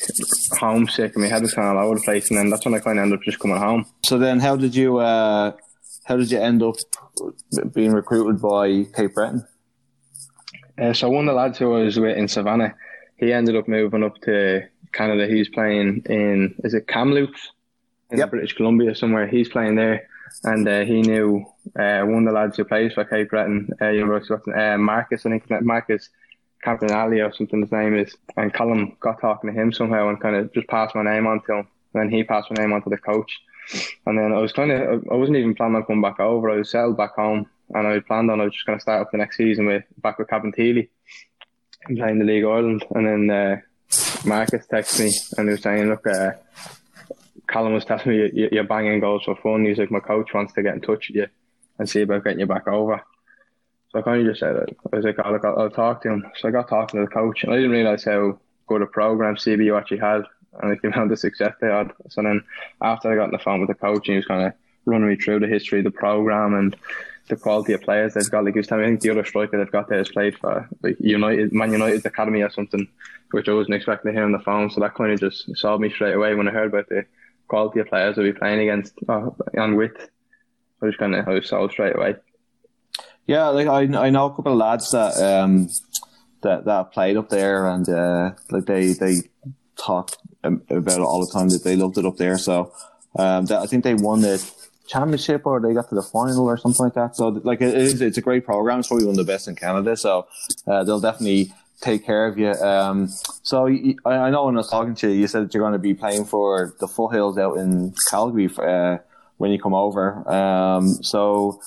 homesick, 0.51 1.13
and 1.16 1.24
my 1.24 1.30
head 1.30 1.42
was 1.42 1.54
kind 1.54 1.68
of 1.68 1.77
all 1.77 1.86
over 1.86 1.96
the 1.96 2.01
place, 2.01 2.30
and 2.30 2.38
then 2.38 2.50
that's 2.50 2.66
when 2.66 2.74
I 2.74 2.80
kind 2.80 3.00
of 3.00 3.04
ended 3.04 3.20
up 3.20 3.24
just 3.24 3.39
coming 3.39 3.58
home. 3.58 3.86
So 4.06 4.18
then, 4.18 4.39
how 4.39 4.56
did 4.56 4.75
you, 4.75 4.98
uh, 4.98 5.51
how 6.06 6.18
did 6.18 6.32
you 6.32 6.39
end 6.39 6.63
up 6.63 6.75
being 7.74 7.94
recruited 7.94 8.42
by 8.42 8.86
Cape 8.96 9.13
Breton? 9.13 9.48
Uh, 10.77 10.94
so 10.94 11.10
one 11.10 11.27
of 11.27 11.34
the 11.34 11.39
lads 11.39 11.58
who 11.58 11.74
I 11.74 11.84
was 11.84 12.00
with 12.00 12.18
in 12.18 12.27
Savannah, 12.27 12.75
he 13.18 13.34
ended 13.34 13.56
up 13.56 13.68
moving 13.68 14.04
up 14.04 14.20
to 14.22 14.68
Canada. 14.94 15.27
He's 15.27 15.50
playing 15.50 16.04
in 16.06 16.56
is 16.63 16.74
it 16.74 16.88
Kamloops 16.88 17.51
in 18.12 18.18
yep. 18.20 18.30
British 18.30 18.54
Columbia 18.54 18.96
somewhere. 18.96 19.28
He's 19.28 19.50
playing 19.50 19.76
there 19.76 20.08
and 20.44 20.68
uh, 20.68 20.82
he 20.82 21.02
knew 21.02 21.46
uh, 21.78 22.02
one 22.02 22.28
of 22.28 22.34
the 22.34 22.40
lads 22.40 22.58
who 22.58 22.66
plays 22.66 22.94
for 22.94 23.06
Cape 23.06 23.30
Breton 23.30 23.70
uh, 23.82 23.90
University 23.90 24.34
of 24.34 24.42
uh, 24.56 24.78
Marcus, 24.78 25.26
I 25.26 25.30
think 25.30 25.50
Marcus 25.62 26.10
Campanelli 26.66 27.26
or 27.26 27.34
something 27.34 27.62
his 27.62 27.72
name 27.72 27.96
is, 27.96 28.16
and 28.36 28.54
Callum 28.54 28.98
got 29.00 29.22
talking 29.22 29.52
to 29.52 29.60
him 29.60 29.72
somehow 29.72 30.10
and 30.10 30.20
kind 30.20 30.36
of 30.36 30.54
just 30.54 30.68
passed 30.68 30.96
my 30.96 31.04
name 31.04 31.28
on 31.28 31.42
to 31.46 31.54
him. 31.54 31.68
And 31.94 32.04
then 32.04 32.10
he 32.10 32.24
passed 32.24 32.50
my 32.52 32.62
name 32.62 32.74
on 32.74 32.84
to 32.84 32.90
the 32.90 32.98
coach. 32.98 33.32
And 34.06 34.18
then 34.18 34.34
I 34.34 34.40
was 34.40 34.54
kind 34.54 34.72
of, 34.72 35.06
I 35.12 35.16
wasn't 35.16 35.38
even 35.38 35.56
planning 35.56 35.78
on 35.78 35.84
coming 35.84 36.02
back 36.02 36.20
over. 36.20 36.50
I 36.50 36.58
was 36.58 36.72
settled 36.72 36.98
back 36.98 37.16
home 37.16 37.50
and 37.74 37.88
I 37.88 38.00
planned 38.00 38.32
on 38.32 38.40
I 38.40 38.46
was 38.46 38.54
just 38.54 38.66
going 38.66 38.78
to 38.78 38.82
start 38.82 39.02
up 39.02 39.12
the 39.12 39.18
next 39.18 39.38
season 39.38 39.66
with 39.66 39.84
back 40.02 40.20
with 40.20 40.30
Cabinteely 40.30 40.90
and 41.86 41.98
playing 41.98 42.20
the 42.20 42.26
League 42.26 42.46
Ireland. 42.46 42.86
And 42.92 43.06
then 43.06 43.30
uh, 43.30 43.58
Marcus 44.26 44.66
texted 44.68 45.06
me 45.06 45.14
and 45.38 45.50
he 45.50 45.52
was 45.52 45.62
saying, 45.62 45.90
look, 45.90 46.08
uh, 46.08 46.32
Callum 47.48 47.74
was 47.74 47.86
telling 47.86 48.10
me 48.10 48.30
you, 48.34 48.60
are 48.60 48.63
banging 48.63 49.00
goals 49.00 49.24
for 49.24 49.36
fun. 49.36 49.66
He's 49.66 49.77
like, 49.77 49.92
my 49.92 50.00
coach 50.00 50.34
wants 50.34 50.54
to 50.54 50.63
get 50.63 50.75
in 50.75 50.82
touch 50.82 51.08
with 51.08 51.16
you 51.16 51.27
and 51.80 51.89
see 51.89 52.01
about 52.01 52.24
getting 52.24 52.39
you 52.39 52.46
back 52.46 52.68
over. 52.68 53.01
So 53.92 54.00
I 54.00 54.01
kind 54.01 54.22
of 54.22 54.27
just 54.27 54.42
said, 54.42 54.56
it. 54.56 54.77
I 54.92 54.96
was 54.96 55.06
like, 55.06 55.16
oh, 55.24 55.32
look, 55.32 55.46
I'll, 55.46 55.60
I'll 55.60 55.70
talk 55.70 56.01
to 56.04 56.10
him. 56.10 56.25
So 56.36 56.48
I 56.48 56.51
got 56.51 56.68
talking 56.68 57.00
to 57.00 57.06
the 57.06 57.12
coach, 57.12 57.44
and 57.44 57.54
I 57.54 57.56
didn't 57.56 57.72
realize 57.72 58.04
how 58.04 58.39
good 58.68 58.82
a 58.82 58.86
program 58.86 59.36
CBU 59.36 59.77
actually 59.77 60.00
had, 60.00 60.24
and 60.62 60.77
the 60.82 60.89
amount 60.89 61.12
of 61.12 61.20
success 61.20 61.54
they 61.62 61.68
had. 61.68 61.92
So 62.10 62.22
then 62.22 62.44
after 62.82 63.12
I 63.12 63.16
got 63.16 63.25
on 63.25 63.32
the 63.32 63.39
phone 63.39 63.62
with 63.62 63.70
the 63.70 63.75
coach, 63.75 64.08
and 64.08 64.13
he 64.13 64.18
was 64.18 64.25
kind 64.25 64.48
of 64.48 64.54
running 64.86 65.10
me 65.10 65.16
through 65.16 65.39
the 65.39 65.48
history 65.48 65.80
of 65.80 65.86
the 65.86 65.92
program 65.92 66.54
and 66.54 66.75
the 67.30 67.36
quality 67.36 67.74
of 67.74 67.82
players 67.82 68.13
they've 68.13 68.30
got. 68.30 68.46
Like 68.46 68.54
he 68.54 68.60
was 68.60 68.68
telling 68.68 68.84
me, 68.84 68.88
I 68.88 68.92
think 68.92 69.01
the 69.01 69.10
other 69.12 69.25
striker 69.25 69.58
they've 69.58 69.72
got 69.72 69.89
there 69.89 69.98
has 69.98 70.10
played 70.10 70.38
for 70.38 70.68
like 70.82 70.98
United, 71.00 71.54
Man 71.54 71.72
United's 71.72 72.06
academy 72.06 72.42
or 72.42 72.50
something, 72.50 72.88
which 73.32 73.50
I 73.50 73.54
wasn't 73.54 73.75
expecting 73.75 74.12
to 74.12 74.18
hear 74.18 74.25
on 74.25 74.32
the 74.32 74.39
phone. 74.39 74.70
So 74.70 74.80
that 74.82 74.96
kind 74.96 75.12
of 75.12 75.20
just 75.20 75.56
sold 75.58 75.82
me 75.82 75.89
straight 75.89 76.16
away 76.16 76.36
when 76.36 76.48
I 76.48 76.51
heard 76.51 76.68
about 76.68 76.89
the 76.89 77.06
quality 77.48 77.80
of 77.80 77.88
players 77.88 78.18
we'll 78.18 78.32
be 78.32 78.38
playing 78.38 78.62
against 78.62 78.94
uh, 79.08 79.30
and 79.54 79.77
with. 79.77 80.10
Was 80.80 80.96
kind 80.96 81.16
of 81.16 81.27
I 81.27 81.34
was 81.34 81.50
sold 81.50 81.72
straight 81.72 81.96
away. 81.96 82.16
Yeah, 83.25 83.48
like 83.48 83.68
I 83.68 83.82
I 83.82 84.10
know 84.12 84.27
a 84.27 84.36
couple 84.36 84.51
of 84.51 84.60
lads 84.60 84.92
that 84.92 85.18
um 85.18 85.70
that 86.42 86.66
that 86.66 86.92
played 86.92 87.18
up 87.18 87.30
there 87.30 87.68
and 87.68 87.88
uh, 87.89 88.32
like 88.51 88.66
they 88.66 88.94
they 88.94 89.16
talked 89.75 90.18
about 90.44 90.70
it 90.70 91.00
all 91.00 91.25
the 91.25 91.32
time 91.32 91.50
that 91.50 91.63
they 91.63 91.75
loved 91.75 91.98
it 91.98 92.06
up 92.06 92.18
there. 92.18 92.38
So 92.38 92.72
um, 93.18 93.46
that, 93.46 93.60
I 93.60 93.66
think 93.66 93.84
they 93.84 93.94
won 93.94 94.22
the 94.22 94.44
championship 94.88 95.46
or 95.46 95.60
they 95.60 95.74
got 95.74 95.89
to 95.89 95.96
the 95.96 96.04
final 96.04 96.46
or 96.46 96.58
something 96.58 96.86
like 96.86 96.94
that. 96.94 97.15
So 97.15 97.30
like 97.30 97.62
it 97.62 97.76
is, 97.76 98.02
it's 98.02 98.17
a 98.17 98.22
great 98.22 98.45
program. 98.45 98.80
It's 98.80 98.88
probably 98.88 99.06
one 99.06 99.19
of 99.19 99.26
the 99.26 99.32
best 99.32 99.48
in 99.48 99.56
Canada. 99.56 99.98
So 99.98 100.28
uh, 100.65 100.84
they'll 100.84 101.00
definitely 101.00 101.52
take 101.82 102.06
care 102.06 102.28
of 102.28 102.38
you. 102.38 102.52
Um, 102.52 103.08
so 103.44 103.68
I, 103.68 104.10
I 104.10 104.30
know 104.30 104.46
when 104.46 104.56
I 104.56 104.60
was 104.60 104.70
talking 104.70 104.96
to 104.96 105.10
you, 105.10 105.22
you 105.22 105.28
said 105.28 105.44
that 105.44 105.54
you're 105.54 105.63
going 105.63 105.74
to 105.74 105.80
be 105.80 105.94
playing 105.94 106.26
for 106.26 106.74
the 106.80 106.88
Foothills 106.88 107.38
out 107.38 107.58
in 107.58 107.94
Calgary 108.10 108.48
for, 108.48 108.68
uh, 108.68 108.98
when 109.38 109.52
you 109.52 109.60
come 109.60 109.74
over. 109.74 110.28
Um, 110.30 110.88
so 111.04 111.60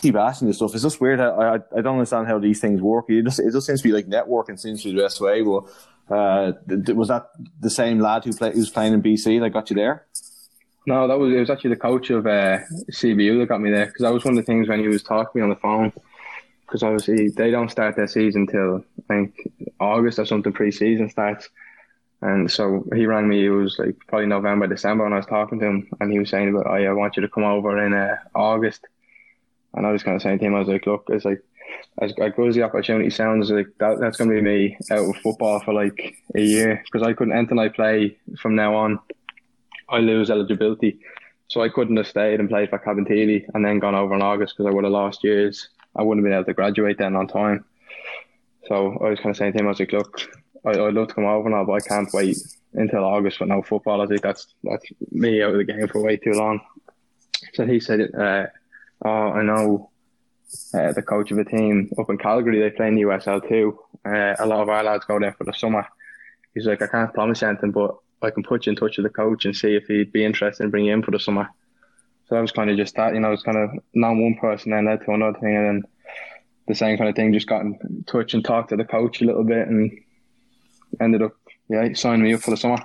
keep 0.00 0.14
asking 0.14 0.48
this 0.48 0.58
stuff. 0.58 0.74
It's 0.74 0.82
just 0.82 1.00
weird. 1.00 1.20
I, 1.20 1.28
I, 1.28 1.54
I 1.54 1.80
don't 1.80 1.94
understand 1.94 2.28
how 2.28 2.38
these 2.38 2.60
things 2.60 2.80
work. 2.80 3.06
It 3.08 3.24
just, 3.24 3.40
it 3.40 3.52
just 3.52 3.66
seems 3.66 3.82
to 3.82 3.88
be 3.88 3.92
like 3.92 4.06
networking 4.06 4.58
seems 4.58 4.82
to 4.82 4.90
be 4.90 4.96
the 4.96 5.02
best 5.02 5.20
way. 5.20 5.42
Well, 5.42 5.68
uh, 6.08 6.52
was 6.94 7.08
that 7.08 7.30
the 7.60 7.70
same 7.70 7.98
lad 7.98 8.24
who, 8.24 8.32
play, 8.32 8.52
who 8.52 8.58
was 8.58 8.70
playing 8.70 8.92
in 8.92 9.02
BC 9.02 9.40
that 9.40 9.50
got 9.50 9.70
you 9.70 9.76
there? 9.76 10.06
No, 10.86 11.06
that 11.06 11.16
was 11.16 11.32
it 11.32 11.38
was 11.38 11.48
actually 11.48 11.70
the 11.70 11.76
coach 11.76 12.10
of 12.10 12.26
uh, 12.26 12.58
CBU 12.90 13.38
that 13.38 13.46
got 13.46 13.60
me 13.60 13.70
there 13.70 13.86
because 13.86 14.02
that 14.02 14.12
was 14.12 14.24
one 14.24 14.36
of 14.36 14.44
the 14.44 14.46
things 14.46 14.68
when 14.68 14.80
he 14.80 14.88
was 14.88 15.02
talking 15.02 15.30
to 15.32 15.38
me 15.38 15.42
on 15.44 15.50
the 15.50 15.56
phone 15.56 15.92
because 16.72 16.82
obviously 16.82 17.28
they 17.28 17.50
don't 17.50 17.70
start 17.70 17.96
their 17.96 18.06
season 18.06 18.46
till 18.46 18.82
I 18.98 19.02
think 19.14 19.46
August 19.78 20.18
or 20.18 20.24
something 20.24 20.54
pre-season 20.54 21.10
starts. 21.10 21.50
And 22.22 22.50
so 22.50 22.86
he 22.94 23.04
rang 23.04 23.28
me. 23.28 23.44
It 23.44 23.50
was 23.50 23.78
like 23.78 23.94
probably 24.08 24.26
November, 24.26 24.66
December, 24.66 25.04
when 25.04 25.12
I 25.12 25.16
was 25.16 25.26
talking 25.26 25.58
to 25.58 25.66
him, 25.66 25.90
and 26.00 26.10
he 26.10 26.18
was 26.18 26.30
saying 26.30 26.48
about, 26.48 26.66
"Oh, 26.68 26.76
yeah, 26.76 26.88
I 26.88 26.94
want 26.94 27.16
you 27.16 27.22
to 27.22 27.28
come 27.28 27.44
over 27.44 27.84
in 27.84 27.92
uh, 27.92 28.16
August." 28.34 28.86
And 29.74 29.84
I 29.84 29.90
was 29.90 30.02
kind 30.02 30.14
of 30.14 30.22
saying 30.22 30.38
to 30.38 30.44
him, 30.44 30.54
I 30.54 30.60
was 30.60 30.68
like, 30.68 30.86
"Look, 30.86 31.06
it's 31.08 31.24
like 31.24 31.42
as, 32.00 32.12
good 32.12 32.48
as 32.48 32.54
the 32.54 32.62
opportunity 32.62 33.10
sounds, 33.10 33.50
like 33.50 33.66
that, 33.78 33.98
that's 33.98 34.16
going 34.16 34.30
to 34.30 34.36
be 34.36 34.40
me 34.40 34.78
out 34.92 35.10
of 35.10 35.16
football 35.16 35.60
for 35.60 35.74
like 35.74 36.14
a 36.36 36.40
year 36.40 36.82
because 36.84 37.06
I 37.06 37.12
couldn't. 37.12 37.36
Anything 37.36 37.58
I 37.58 37.68
play 37.68 38.16
from 38.38 38.54
now 38.54 38.76
on, 38.76 39.00
I 39.90 39.98
lose 39.98 40.30
eligibility, 40.30 41.00
so 41.48 41.60
I 41.60 41.68
couldn't 41.68 41.96
have 41.96 42.06
stayed 42.06 42.38
and 42.38 42.48
played 42.48 42.70
for 42.70 42.78
Cabinteely 42.78 43.46
and 43.52 43.64
then 43.64 43.80
gone 43.80 43.96
over 43.96 44.14
in 44.14 44.22
August 44.22 44.54
because 44.56 44.70
I 44.70 44.74
would 44.74 44.84
have 44.84 44.92
lost 44.92 45.24
years 45.24 45.68
I 45.94 46.02
wouldn't 46.02 46.24
have 46.24 46.30
been 46.30 46.38
able 46.38 46.44
to 46.46 46.54
graduate 46.54 46.98
then 46.98 47.16
on 47.16 47.26
time. 47.26 47.64
So 48.66 48.98
I 49.00 49.10
was 49.10 49.18
kind 49.18 49.30
of 49.30 49.36
saying 49.36 49.52
to 49.52 49.58
him, 49.58 49.66
I 49.66 49.70
was 49.70 49.80
like, 49.80 49.92
look, 49.92 50.20
I, 50.64 50.80
would 50.80 50.94
love 50.94 51.08
to 51.08 51.14
come 51.14 51.24
over 51.24 51.48
now, 51.48 51.64
but 51.64 51.72
I 51.72 51.80
can't 51.80 52.12
wait 52.12 52.36
until 52.74 53.04
August 53.04 53.40
with 53.40 53.48
no 53.48 53.62
football. 53.62 54.00
I 54.00 54.06
think 54.06 54.22
that's 54.22 54.46
that's 54.62 54.86
me 55.10 55.42
out 55.42 55.50
of 55.50 55.58
the 55.58 55.64
game 55.64 55.88
for 55.88 56.02
way 56.02 56.16
too 56.16 56.32
long. 56.32 56.60
So 57.54 57.66
he 57.66 57.80
said, 57.80 58.14
uh, 58.14 58.46
oh, 59.04 59.32
I 59.32 59.42
know 59.42 59.90
uh, 60.74 60.92
the 60.92 61.02
coach 61.02 61.30
of 61.30 61.38
a 61.38 61.44
team 61.44 61.90
up 61.98 62.10
in 62.10 62.18
Calgary, 62.18 62.60
they 62.60 62.70
play 62.70 62.88
in 62.88 62.94
the 62.94 63.02
USL 63.02 63.46
too. 63.46 63.78
Uh, 64.04 64.34
a 64.38 64.46
lot 64.46 64.60
of 64.60 64.68
our 64.68 64.84
lads 64.84 65.04
go 65.04 65.18
there 65.18 65.32
for 65.32 65.44
the 65.44 65.52
summer. 65.52 65.86
He's 66.54 66.66
like, 66.66 66.82
I 66.82 66.86
can't 66.86 67.14
promise 67.14 67.42
anything, 67.42 67.72
but 67.72 67.96
I 68.22 68.30
can 68.30 68.42
put 68.42 68.66
you 68.66 68.70
in 68.70 68.76
touch 68.76 68.96
with 68.96 69.04
the 69.04 69.10
coach 69.10 69.44
and 69.44 69.56
see 69.56 69.74
if 69.74 69.86
he'd 69.86 70.12
be 70.12 70.24
interested 70.24 70.64
in 70.64 70.70
bringing 70.70 70.88
you 70.88 70.94
in 70.94 71.02
for 71.02 71.10
the 71.10 71.18
summer. 71.18 71.48
So 72.32 72.36
that 72.36 72.40
was 72.40 72.52
kind 72.52 72.70
of 72.70 72.78
just 72.78 72.96
that, 72.96 73.12
you 73.12 73.20
know, 73.20 73.30
it's 73.30 73.42
kind 73.42 73.58
of 73.58 73.68
not 73.92 74.12
one 74.12 74.36
person 74.40 74.70
then 74.70 74.86
led 74.86 75.04
to 75.04 75.12
another 75.12 75.38
thing, 75.38 75.54
and 75.54 75.66
then 75.66 75.82
the 76.66 76.74
same 76.74 76.96
kind 76.96 77.10
of 77.10 77.14
thing. 77.14 77.30
Just 77.34 77.46
got 77.46 77.60
in 77.60 78.04
touch 78.06 78.32
and 78.32 78.42
talked 78.42 78.70
to 78.70 78.76
the 78.76 78.86
coach 78.86 79.20
a 79.20 79.26
little 79.26 79.44
bit, 79.44 79.68
and 79.68 79.92
ended 80.98 81.20
up 81.20 81.32
yeah 81.68 81.92
signing 81.92 82.22
me 82.22 82.32
up 82.32 82.40
for 82.40 82.50
the 82.50 82.56
summer. 82.56 82.78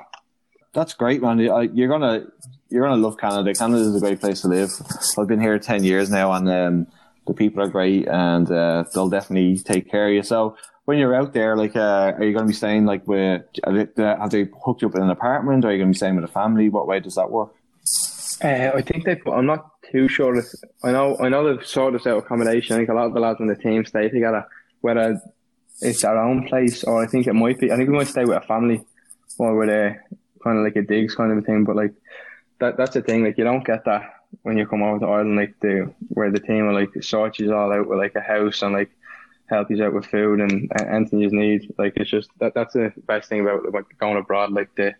That's 0.73 0.93
great, 0.93 1.21
man. 1.21 1.39
You're 1.39 1.87
gonna 1.87 2.25
you're 2.67 2.85
gonna 2.85 3.01
love 3.01 3.17
Canada. 3.17 3.53
Canada 3.53 3.83
is 3.83 3.95
a 3.95 4.01
great 4.01 4.19
place 4.19 4.41
to 4.41 4.49
live. 4.49 4.69
I've 5.17 5.29
been 5.29 5.39
here 5.39 5.57
ten 5.59 5.85
years 5.85 6.09
now, 6.09 6.33
and 6.33 6.49
um, 6.49 6.87
the 7.25 7.33
people 7.33 7.63
are 7.63 7.69
great, 7.69 8.05
and 8.05 8.51
uh, 8.51 8.83
they'll 8.93 9.07
definitely 9.07 9.59
take 9.59 9.89
care 9.89 10.09
of 10.09 10.13
you. 10.13 10.23
So 10.23 10.57
when 10.83 10.97
you're 10.97 11.15
out 11.15 11.31
there, 11.31 11.55
like, 11.55 11.77
uh, 11.77 12.11
are 12.17 12.23
you 12.25 12.33
going 12.33 12.43
to 12.45 12.51
be 12.51 12.53
staying 12.53 12.85
like 12.85 13.07
with? 13.07 13.43
Have 13.65 14.29
they 14.29 14.49
hooked 14.65 14.81
you 14.81 14.89
up 14.89 14.95
in 14.95 15.03
an 15.03 15.09
apartment? 15.09 15.63
Or 15.63 15.69
are 15.69 15.71
you 15.71 15.77
going 15.77 15.87
to 15.87 15.95
be 15.95 15.97
staying 15.97 16.17
with 16.17 16.25
a 16.25 16.33
family? 16.33 16.67
What 16.67 16.85
way 16.85 16.99
does 16.99 17.15
that 17.15 17.31
work? 17.31 17.53
Uh, 18.43 18.71
I 18.75 18.81
think 18.81 19.05
they. 19.05 19.19
I'm 19.31 19.45
not 19.45 19.71
too 19.91 20.07
sure. 20.07 20.35
If, 20.35 20.45
I 20.83 20.91
know. 20.91 21.17
I 21.19 21.29
know 21.29 21.55
they've 21.55 21.65
sorted 21.65 22.05
out 22.07 22.19
accommodation. 22.19 22.75
I 22.75 22.79
think 22.79 22.89
a 22.89 22.93
lot 22.93 23.07
of 23.07 23.13
the 23.13 23.19
lads 23.19 23.41
on 23.41 23.47
the 23.47 23.55
team 23.55 23.85
stay 23.85 24.09
together, 24.09 24.45
whether 24.81 25.19
it's 25.81 26.03
our 26.03 26.17
own 26.17 26.47
place 26.47 26.83
or 26.83 27.03
I 27.03 27.07
think 27.07 27.27
it 27.27 27.33
might 27.33 27.59
be. 27.59 27.71
I 27.71 27.75
think 27.75 27.89
we 27.89 27.95
might 27.95 28.07
stay 28.07 28.25
with 28.25 28.37
a 28.37 28.47
family 28.47 28.83
or 29.37 29.55
with 29.55 29.69
a 29.69 29.95
kind 30.43 30.57
of 30.57 30.63
like 30.63 30.75
a 30.75 30.81
digs 30.81 31.15
kind 31.15 31.31
of 31.31 31.37
a 31.37 31.41
thing. 31.41 31.63
But 31.63 31.75
like 31.75 31.93
that, 32.59 32.77
that's 32.77 32.93
the 32.93 33.01
thing. 33.01 33.23
Like 33.23 33.37
you 33.37 33.43
don't 33.43 33.65
get 33.65 33.85
that 33.85 34.13
when 34.43 34.57
you 34.57 34.65
come 34.65 34.83
over 34.83 34.99
to 34.99 35.05
Ireland, 35.05 35.35
like 35.35 35.59
the 35.59 35.93
where 36.09 36.31
the 36.31 36.39
team 36.39 36.67
will 36.67 36.73
like 36.73 37.03
sort 37.03 37.39
you 37.39 37.53
all 37.53 37.73
out 37.73 37.87
with 37.87 37.99
like 37.99 38.15
a 38.15 38.21
house 38.21 38.61
and 38.61 38.73
like 38.73 38.91
help 39.49 39.69
you 39.69 39.83
out 39.83 39.93
with 39.93 40.05
food 40.05 40.41
and, 40.41 40.51
and 40.51 40.89
anything 40.89 41.19
you 41.19 41.29
need. 41.29 41.73
Like 41.77 41.93
it's 41.95 42.09
just 42.09 42.29
that 42.39 42.53
that's 42.53 42.73
the 42.73 42.93
best 43.07 43.29
thing 43.29 43.41
about 43.41 43.71
like, 43.71 43.97
going 43.97 44.17
abroad. 44.17 44.51
Like 44.51 44.73
the 44.75 44.95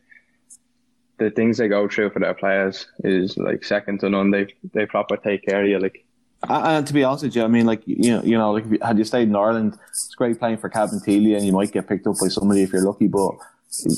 the 1.18 1.32
things 1.32 1.58
they 1.58 1.68
go 1.68 1.88
through 1.88 2.12
for 2.12 2.20
their 2.20 2.34
players 2.34 2.88
is 3.04 3.38
like 3.38 3.64
second 3.64 4.00
to 4.02 4.10
none. 4.10 4.32
They 4.32 4.54
they 4.74 4.86
proper 4.86 5.18
take 5.18 5.46
care 5.46 5.64
of 5.64 5.70
you. 5.70 5.80
Like, 5.80 6.06
and 6.48 6.86
to 6.86 6.94
be 6.94 7.04
honest 7.04 7.24
with 7.24 7.36
you, 7.36 7.44
I 7.44 7.48
mean, 7.48 7.66
like 7.66 7.84
you 7.86 8.12
know, 8.12 8.24
you 8.24 8.38
know, 8.38 8.52
like 8.52 8.66
you, 8.70 8.78
had 8.82 8.98
you 8.98 9.04
stayed 9.04 9.28
in 9.28 9.36
Ireland, 9.36 9.78
it's 9.90 10.16
great 10.16 10.40
playing 10.40 10.58
for 10.58 10.70
Cabinteely, 10.70 11.36
and 11.36 11.46
you 11.46 11.52
might 11.52 11.72
get 11.72 11.88
picked 11.88 12.08
up 12.08 12.16
by 12.22 12.28
somebody 12.28 12.64
if 12.64 12.72
you're 12.72 12.84
lucky, 12.84 13.08
but 13.08 13.32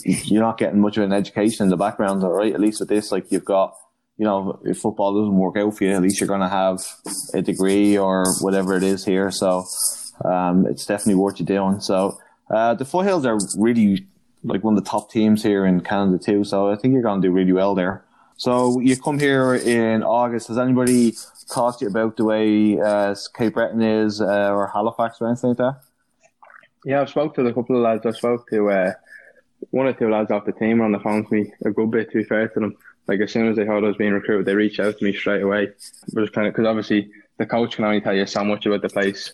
you're 0.04 0.42
not 0.42 0.58
getting 0.58 0.80
much 0.80 0.98
of 0.98 1.04
an 1.04 1.14
education 1.14 1.66
in 1.66 1.70
the 1.70 1.78
background, 1.78 2.24
all 2.24 2.32
right? 2.32 2.54
At 2.54 2.60
least 2.60 2.80
with 2.80 2.90
this, 2.90 3.12
like 3.12 3.32
you've 3.32 3.46
got, 3.46 3.76
you 4.18 4.26
know, 4.26 4.60
if 4.66 4.80
football 4.80 5.14
doesn't 5.14 5.38
work 5.38 5.58
out 5.58 5.78
for 5.78 5.84
you, 5.84 5.92
at 5.92 6.02
least 6.02 6.20
you're 6.20 6.28
going 6.28 6.42
to 6.42 6.50
have 6.50 6.82
a 7.34 7.42
degree 7.42 7.98
or 7.98 8.26
whatever 8.42 8.76
it 8.76 8.84
is 8.84 9.06
here. 9.06 9.32
So, 9.32 9.66
um, 10.26 10.66
it's 10.66 10.86
definitely 10.86 11.16
worth 11.16 11.40
you 11.40 11.46
doing. 11.46 11.80
So 11.80 12.18
uh, 12.54 12.74
the 12.74 12.86
Foothills 12.86 13.26
are 13.26 13.38
really 13.58 14.08
like 14.44 14.64
one 14.64 14.78
of 14.78 14.84
the 14.84 14.90
top 14.90 15.12
teams 15.12 15.44
here 15.44 15.66
in 15.66 15.82
Canada 15.82 16.18
too. 16.18 16.44
So 16.44 16.70
I 16.70 16.76
think 16.76 16.94
you're 16.94 17.04
going 17.04 17.22
to 17.22 17.28
do 17.28 17.32
really 17.32 17.54
well 17.54 17.76
there. 17.76 18.06
So 18.38 18.80
you 18.80 18.96
come 18.96 19.20
here 19.20 19.56
in 19.56 20.02
August. 20.02 20.48
Has 20.48 20.58
anybody 20.58 21.14
talked 21.52 21.80
to 21.80 21.86
you 21.86 21.92
about 21.92 22.16
the 22.16 22.24
way 22.24 22.80
uh, 22.80 23.14
Cape 23.36 23.56
Breton 23.56 23.82
is 23.82 24.22
uh, 24.22 24.54
or 24.54 24.68
Halifax 24.68 25.18
or 25.20 25.28
anything 25.28 25.50
like 25.50 25.58
that? 25.58 25.82
Yeah, 26.86 27.02
I've 27.02 27.10
spoke 27.10 27.36
to 27.36 27.46
a 27.46 27.54
couple 27.54 27.76
of 27.76 27.82
lads. 27.82 28.06
I 28.06 28.12
spoke 28.12 28.50
to 28.50 28.70
uh, 28.70 28.94
one 29.72 29.88
or 29.88 29.94
two 29.94 30.10
lads 30.10 30.32
off 30.32 30.46
the 30.46 30.54
team 30.54 30.80
on 30.80 30.94
the 30.94 31.00
phone 31.00 31.26
to 31.26 31.34
me 31.34 31.52
a 31.66 31.72
good 31.72 31.92
bit. 31.92 32.12
To 32.12 32.20
be 32.20 32.24
fair 32.24 32.48
to 32.48 32.60
them, 32.60 32.78
like 33.08 33.20
as 33.20 33.32
soon 33.32 33.50
as 33.50 33.58
they 33.58 33.66
heard 33.66 33.84
I 33.84 33.88
was 33.88 33.98
being 33.98 34.14
recruited, 34.14 34.46
they 34.46 34.56
reached 34.56 34.80
out 34.80 34.98
to 34.98 35.04
me 35.04 35.14
straight 35.14 35.42
away. 35.42 35.64
It's 35.64 36.30
kind 36.32 36.48
of 36.48 36.54
because 36.54 36.66
obviously 36.66 37.12
the 37.40 37.46
coach 37.46 37.78
can 37.78 37.86
only 37.86 38.02
tell 38.02 38.14
you 38.14 38.28
so 38.28 38.44
much 38.44 38.66
about 38.66 38.82
the 38.82 38.90
place, 38.90 39.34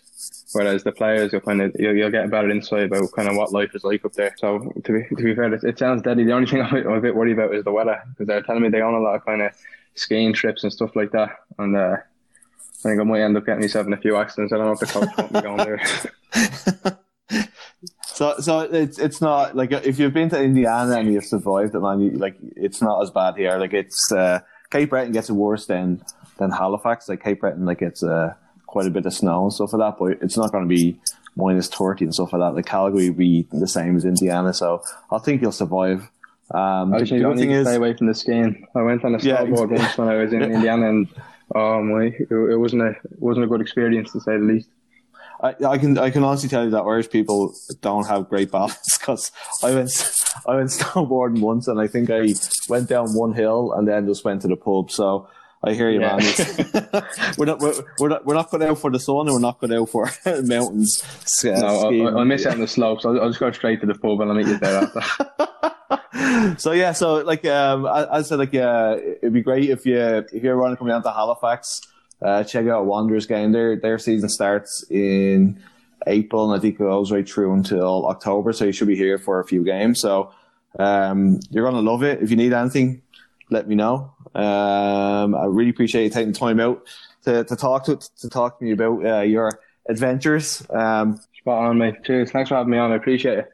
whereas 0.52 0.84
the 0.84 0.92
players 0.92 1.32
will 1.32 1.40
kind 1.40 1.60
of 1.60 1.72
you'll, 1.78 1.94
you'll 1.94 2.10
get 2.10 2.24
a 2.24 2.28
better 2.28 2.48
insight 2.48 2.84
about 2.84 3.12
kind 3.12 3.28
of 3.28 3.36
what 3.36 3.52
life 3.52 3.74
is 3.74 3.84
like 3.84 4.04
up 4.04 4.12
there. 4.12 4.34
So 4.38 4.72
to 4.84 4.92
be 4.92 5.16
to 5.16 5.22
be 5.22 5.34
fair, 5.34 5.52
it, 5.52 5.64
it 5.64 5.78
sounds 5.78 6.02
deadly. 6.02 6.24
The 6.24 6.32
only 6.32 6.48
thing 6.48 6.62
I'm 6.70 6.86
a 6.86 7.00
bit 7.00 7.16
worried 7.16 7.32
about 7.32 7.54
is 7.54 7.64
the 7.64 7.72
weather 7.72 8.00
because 8.10 8.28
they're 8.28 8.42
telling 8.42 8.62
me 8.62 8.68
they 8.68 8.80
own 8.80 8.94
a 8.94 9.00
lot 9.00 9.16
of 9.16 9.26
kind 9.26 9.42
of 9.42 9.52
skiing 9.94 10.32
trips 10.32 10.62
and 10.62 10.72
stuff 10.72 10.94
like 10.94 11.10
that, 11.12 11.30
and 11.58 11.76
uh, 11.76 11.96
I 11.98 12.82
think 12.82 13.00
I 13.00 13.04
might 13.04 13.22
end 13.22 13.36
up 13.36 13.44
getting 13.44 13.62
myself 13.62 13.86
in 13.88 13.92
a 13.92 13.98
few 13.98 14.16
accidents. 14.16 14.52
I 14.52 14.56
don't 14.56 14.66
know 14.66 14.72
if 14.72 14.80
the 14.80 14.86
coach 14.86 15.08
wants 15.18 15.32
me 15.34 15.42
going 15.42 15.56
there. 15.58 16.98
So, 18.16 18.34
so 18.40 18.60
it's 18.60 18.98
it's 18.98 19.20
not 19.20 19.54
like 19.54 19.72
if 19.72 19.98
you've 19.98 20.14
been 20.14 20.30
to 20.30 20.42
Indiana 20.42 20.96
and 20.96 21.12
you've 21.12 21.26
survived 21.26 21.74
it, 21.74 21.80
man. 21.80 22.00
You, 22.00 22.12
like 22.12 22.38
it's 22.56 22.80
not 22.80 23.02
as 23.02 23.10
bad 23.10 23.36
here. 23.36 23.58
Like 23.58 23.74
it's 23.74 24.10
uh, 24.10 24.40
Cape 24.70 24.88
Breton 24.88 25.12
gets 25.12 25.28
it 25.28 25.34
worse 25.34 25.66
than 25.66 26.02
than 26.38 26.50
Halifax. 26.50 27.08
Like 27.08 27.22
Cape 27.22 27.40
Breton, 27.40 27.64
like 27.64 27.82
it's 27.82 28.02
uh, 28.02 28.34
quite 28.66 28.86
a 28.86 28.90
bit 28.90 29.06
of 29.06 29.14
snow 29.14 29.44
and 29.44 29.52
stuff 29.52 29.72
like 29.72 29.80
that, 29.80 29.98
but 29.98 30.22
it's 30.22 30.36
not 30.36 30.52
going 30.52 30.64
to 30.64 30.68
be 30.68 30.98
minus 31.36 31.68
thirty 31.68 32.04
and 32.04 32.14
stuff 32.14 32.32
like 32.32 32.40
that. 32.40 32.54
Like 32.54 32.66
Calgary 32.66 33.10
will 33.10 33.16
be 33.18 33.46
the 33.52 33.68
same 33.68 33.96
as 33.96 34.04
Indiana, 34.04 34.52
so 34.54 34.82
I 35.10 35.18
think 35.18 35.42
you'll 35.42 35.52
survive. 35.52 36.10
Um, 36.52 36.94
I 36.94 37.00
the 37.00 37.06
think 37.06 37.22
good 37.22 37.38
thing 37.38 37.50
is, 37.50 37.66
stay 37.66 37.76
away 37.76 37.94
from 37.94 38.06
the 38.06 38.14
skiing. 38.14 38.66
I 38.74 38.82
went 38.82 39.04
on 39.04 39.14
a 39.14 39.18
Yeah, 39.18 39.42
snowboard 39.44 39.72
ex- 39.72 39.80
once 39.82 39.98
when 39.98 40.08
I 40.08 40.14
was 40.16 40.32
in 40.32 40.42
Indiana, 40.42 40.88
and 40.88 41.08
oh 41.54 41.82
my, 41.82 42.04
it, 42.04 42.28
it 42.30 42.56
wasn't 42.56 42.82
a 42.82 42.90
it 42.90 43.18
wasn't 43.18 43.44
a 43.44 43.48
good 43.48 43.60
experience 43.60 44.12
to 44.12 44.20
say 44.20 44.32
the 44.38 44.44
least. 44.44 44.68
I, 45.42 45.54
I 45.66 45.76
can 45.76 45.98
I 45.98 46.08
can 46.10 46.22
honestly 46.24 46.48
tell 46.48 46.64
you 46.64 46.70
that 46.70 46.80
Irish 46.82 47.10
people 47.10 47.52
don't 47.82 48.06
have 48.06 48.28
great 48.28 48.50
balance 48.50 48.78
because 48.98 49.32
I 49.62 49.74
went 49.74 49.90
I 50.46 50.54
went 50.56 50.70
snowboarding 50.78 51.40
once 51.40 51.68
and 51.68 51.78
I 51.80 51.88
think 51.88 52.08
I 52.10 52.32
went 52.68 52.88
down 52.88 53.08
one 53.12 53.34
hill 53.34 53.72
and 53.72 53.86
then 53.86 54.06
just 54.06 54.24
went 54.24 54.40
to 54.42 54.48
the 54.48 54.56
pub. 54.56 54.90
So 54.90 55.28
I 55.64 55.72
hear 55.74 55.90
you, 55.90 56.00
Yeah. 56.00 56.16
man. 56.16 57.02
We're 57.38 57.46
not 57.46 57.58
we're, 57.60 57.74
we're 57.98 58.08
not 58.08 58.24
we're 58.26 58.34
not 58.34 58.50
cut 58.50 58.62
out 58.62 58.78
for 58.78 58.90
the 58.90 59.00
sun 59.00 59.26
and 59.26 59.30
we're 59.32 59.40
not 59.40 59.58
cut 59.60 59.72
out 59.72 59.88
for 59.88 60.08
mountains. 60.42 61.00
Uh, 61.44 61.48
No. 61.50 62.06
I, 62.16 62.20
I 62.20 62.24
miss 62.24 62.46
out 62.46 62.54
on 62.54 62.60
the 62.60 62.68
slopes. 62.68 63.04
I'll, 63.04 63.20
I'll 63.20 63.28
just 63.28 63.40
go 63.40 63.50
straight 63.52 63.80
to 63.80 63.86
the 63.86 63.94
pub 63.94 64.20
and 64.20 64.30
I'll 64.30 64.36
meet 64.36 64.46
you 64.46 64.58
there 64.58 64.82
after. 64.84 66.56
so 66.58 66.72
yeah, 66.72 66.92
so 66.92 67.16
like 67.24 67.44
um, 67.46 67.86
I, 67.86 68.18
I 68.18 68.22
said, 68.22 68.38
like 68.38 68.54
uh, 68.54 68.96
it'd 69.22 69.32
be 69.32 69.42
great 69.42 69.70
if 69.70 69.86
you 69.86 69.98
if 69.98 70.32
you 70.44 70.50
ever 70.50 70.60
want 70.60 70.72
to 70.72 70.76
come 70.76 70.88
down 70.88 71.02
to 71.02 71.10
Halifax, 71.10 71.80
uh, 72.22 72.44
check 72.44 72.66
out 72.66 72.86
Wanderers 72.86 73.26
game. 73.26 73.52
Their 73.52 73.76
their 73.76 73.98
season 73.98 74.28
starts 74.28 74.84
in 74.90 75.62
April, 76.06 76.50
and 76.50 76.58
I 76.58 76.60
think 76.62 76.74
it 76.76 76.78
goes 76.78 77.10
right 77.12 77.28
through 77.28 77.54
until 77.54 78.06
October. 78.06 78.52
So 78.52 78.64
you 78.64 78.72
should 78.72 78.88
be 78.88 78.96
here 78.96 79.18
for 79.18 79.40
a 79.40 79.44
few 79.46 79.64
games. 79.64 80.00
So 80.00 80.32
um, 80.78 81.40
you're 81.50 81.64
gonna 81.64 81.82
love 81.82 82.02
it. 82.02 82.22
If 82.22 82.30
you 82.30 82.36
need 82.36 82.52
anything, 82.52 83.02
let 83.50 83.68
me 83.68 83.74
know. 83.74 84.12
Um, 84.34 85.34
I 85.34 85.46
really 85.46 85.70
appreciate 85.70 86.04
you 86.04 86.10
taking 86.10 86.32
the 86.32 86.38
time 86.38 86.60
out 86.60 86.86
to, 87.24 87.44
to 87.44 87.56
talk 87.56 87.84
to 87.84 87.96
to 87.96 88.28
talk 88.28 88.58
to 88.58 88.64
me 88.64 88.72
about 88.72 89.04
uh, 89.04 89.20
your 89.20 89.58
adventures. 89.88 90.62
Um, 90.70 91.20
Spot 91.38 91.64
on, 91.64 91.78
mate. 91.78 92.02
Cheers. 92.04 92.32
Thanks 92.32 92.48
for 92.48 92.56
having 92.56 92.72
me 92.72 92.78
on. 92.78 92.92
I 92.92 92.96
appreciate 92.96 93.38
it. 93.38 93.52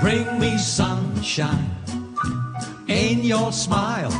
Bring 0.00 0.38
me 0.38 0.58
sunshine 0.58 1.70
in 2.88 3.20
your 3.20 3.52
smile. 3.52 4.12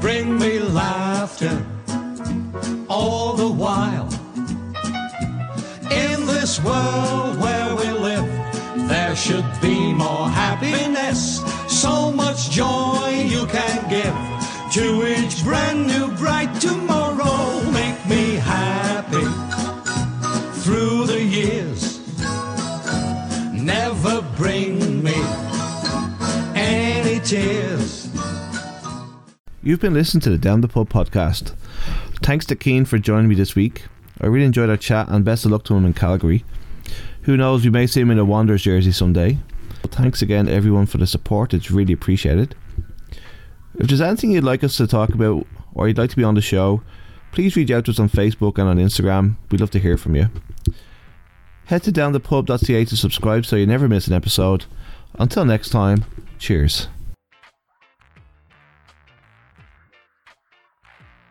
Bring 0.00 0.38
me 0.38 0.58
laughter 0.58 1.64
all 2.88 3.34
the 3.34 3.48
while. 3.48 4.08
In 5.90 6.26
this 6.26 6.62
world 6.62 7.40
where 7.40 7.71
we 7.71 7.71
live, 7.71 7.71
there 7.71 7.71
should 9.22 9.50
be 9.60 9.92
more 9.94 10.28
happiness. 10.28 11.40
So 11.68 12.12
much 12.12 12.50
joy 12.50 13.24
you 13.34 13.46
can 13.46 13.78
give 13.96 14.16
to 14.74 14.86
each 15.06 15.44
brand 15.44 15.86
new 15.86 16.08
bright 16.16 16.52
tomorrow. 16.60 17.70
Make 17.70 18.00
me 18.06 18.34
happy 18.36 19.26
through 20.62 21.06
the 21.06 21.22
years 21.22 21.92
never 23.62 24.22
bring 24.36 25.02
me 25.02 25.14
any 26.54 27.20
tears. 27.20 28.10
You've 29.62 29.80
been 29.80 29.94
listening 29.94 30.20
to 30.22 30.30
the 30.30 30.38
Down 30.38 30.60
the 30.60 30.68
Pub 30.68 30.88
podcast. 30.88 31.54
Thanks 32.22 32.44
to 32.46 32.56
Cian 32.56 32.84
for 32.84 32.98
joining 32.98 33.28
me 33.28 33.36
this 33.36 33.54
week. 33.54 33.86
I 34.20 34.26
really 34.26 34.46
enjoyed 34.46 34.70
our 34.70 34.76
chat 34.76 35.08
and 35.08 35.24
best 35.24 35.44
of 35.44 35.52
luck 35.52 35.64
to 35.64 35.74
him 35.74 35.84
in 35.84 35.92
Calgary. 35.94 36.44
Who 37.22 37.36
knows, 37.36 37.64
we 37.64 37.70
may 37.70 37.86
see 37.86 38.00
him 38.00 38.10
in 38.10 38.18
a 38.18 38.24
Wanderers 38.24 38.62
jersey 38.62 38.92
someday. 38.92 39.38
Thanks 39.84 40.22
again 40.22 40.48
everyone 40.48 40.86
for 40.86 40.98
the 40.98 41.06
support, 41.06 41.54
it's 41.54 41.70
really 41.70 41.92
appreciated. 41.92 42.54
If 43.78 43.88
there's 43.88 44.00
anything 44.00 44.32
you'd 44.32 44.44
like 44.44 44.64
us 44.64 44.76
to 44.76 44.86
talk 44.86 45.10
about 45.10 45.46
or 45.74 45.88
you'd 45.88 45.98
like 45.98 46.10
to 46.10 46.16
be 46.16 46.24
on 46.24 46.34
the 46.34 46.40
show, 46.40 46.82
please 47.32 47.56
reach 47.56 47.70
out 47.70 47.86
to 47.86 47.90
us 47.90 47.98
on 47.98 48.08
Facebook 48.08 48.58
and 48.58 48.68
on 48.68 48.76
Instagram. 48.76 49.36
We'd 49.50 49.60
love 49.60 49.70
to 49.70 49.78
hear 49.78 49.96
from 49.96 50.14
you. 50.14 50.28
Head 51.66 51.82
to 51.84 51.92
downthepub.ca 51.92 52.84
to 52.84 52.96
subscribe 52.96 53.46
so 53.46 53.56
you 53.56 53.66
never 53.66 53.88
miss 53.88 54.06
an 54.06 54.12
episode. 54.12 54.66
Until 55.14 55.44
next 55.44 55.70
time, 55.70 56.04
cheers. 56.38 56.88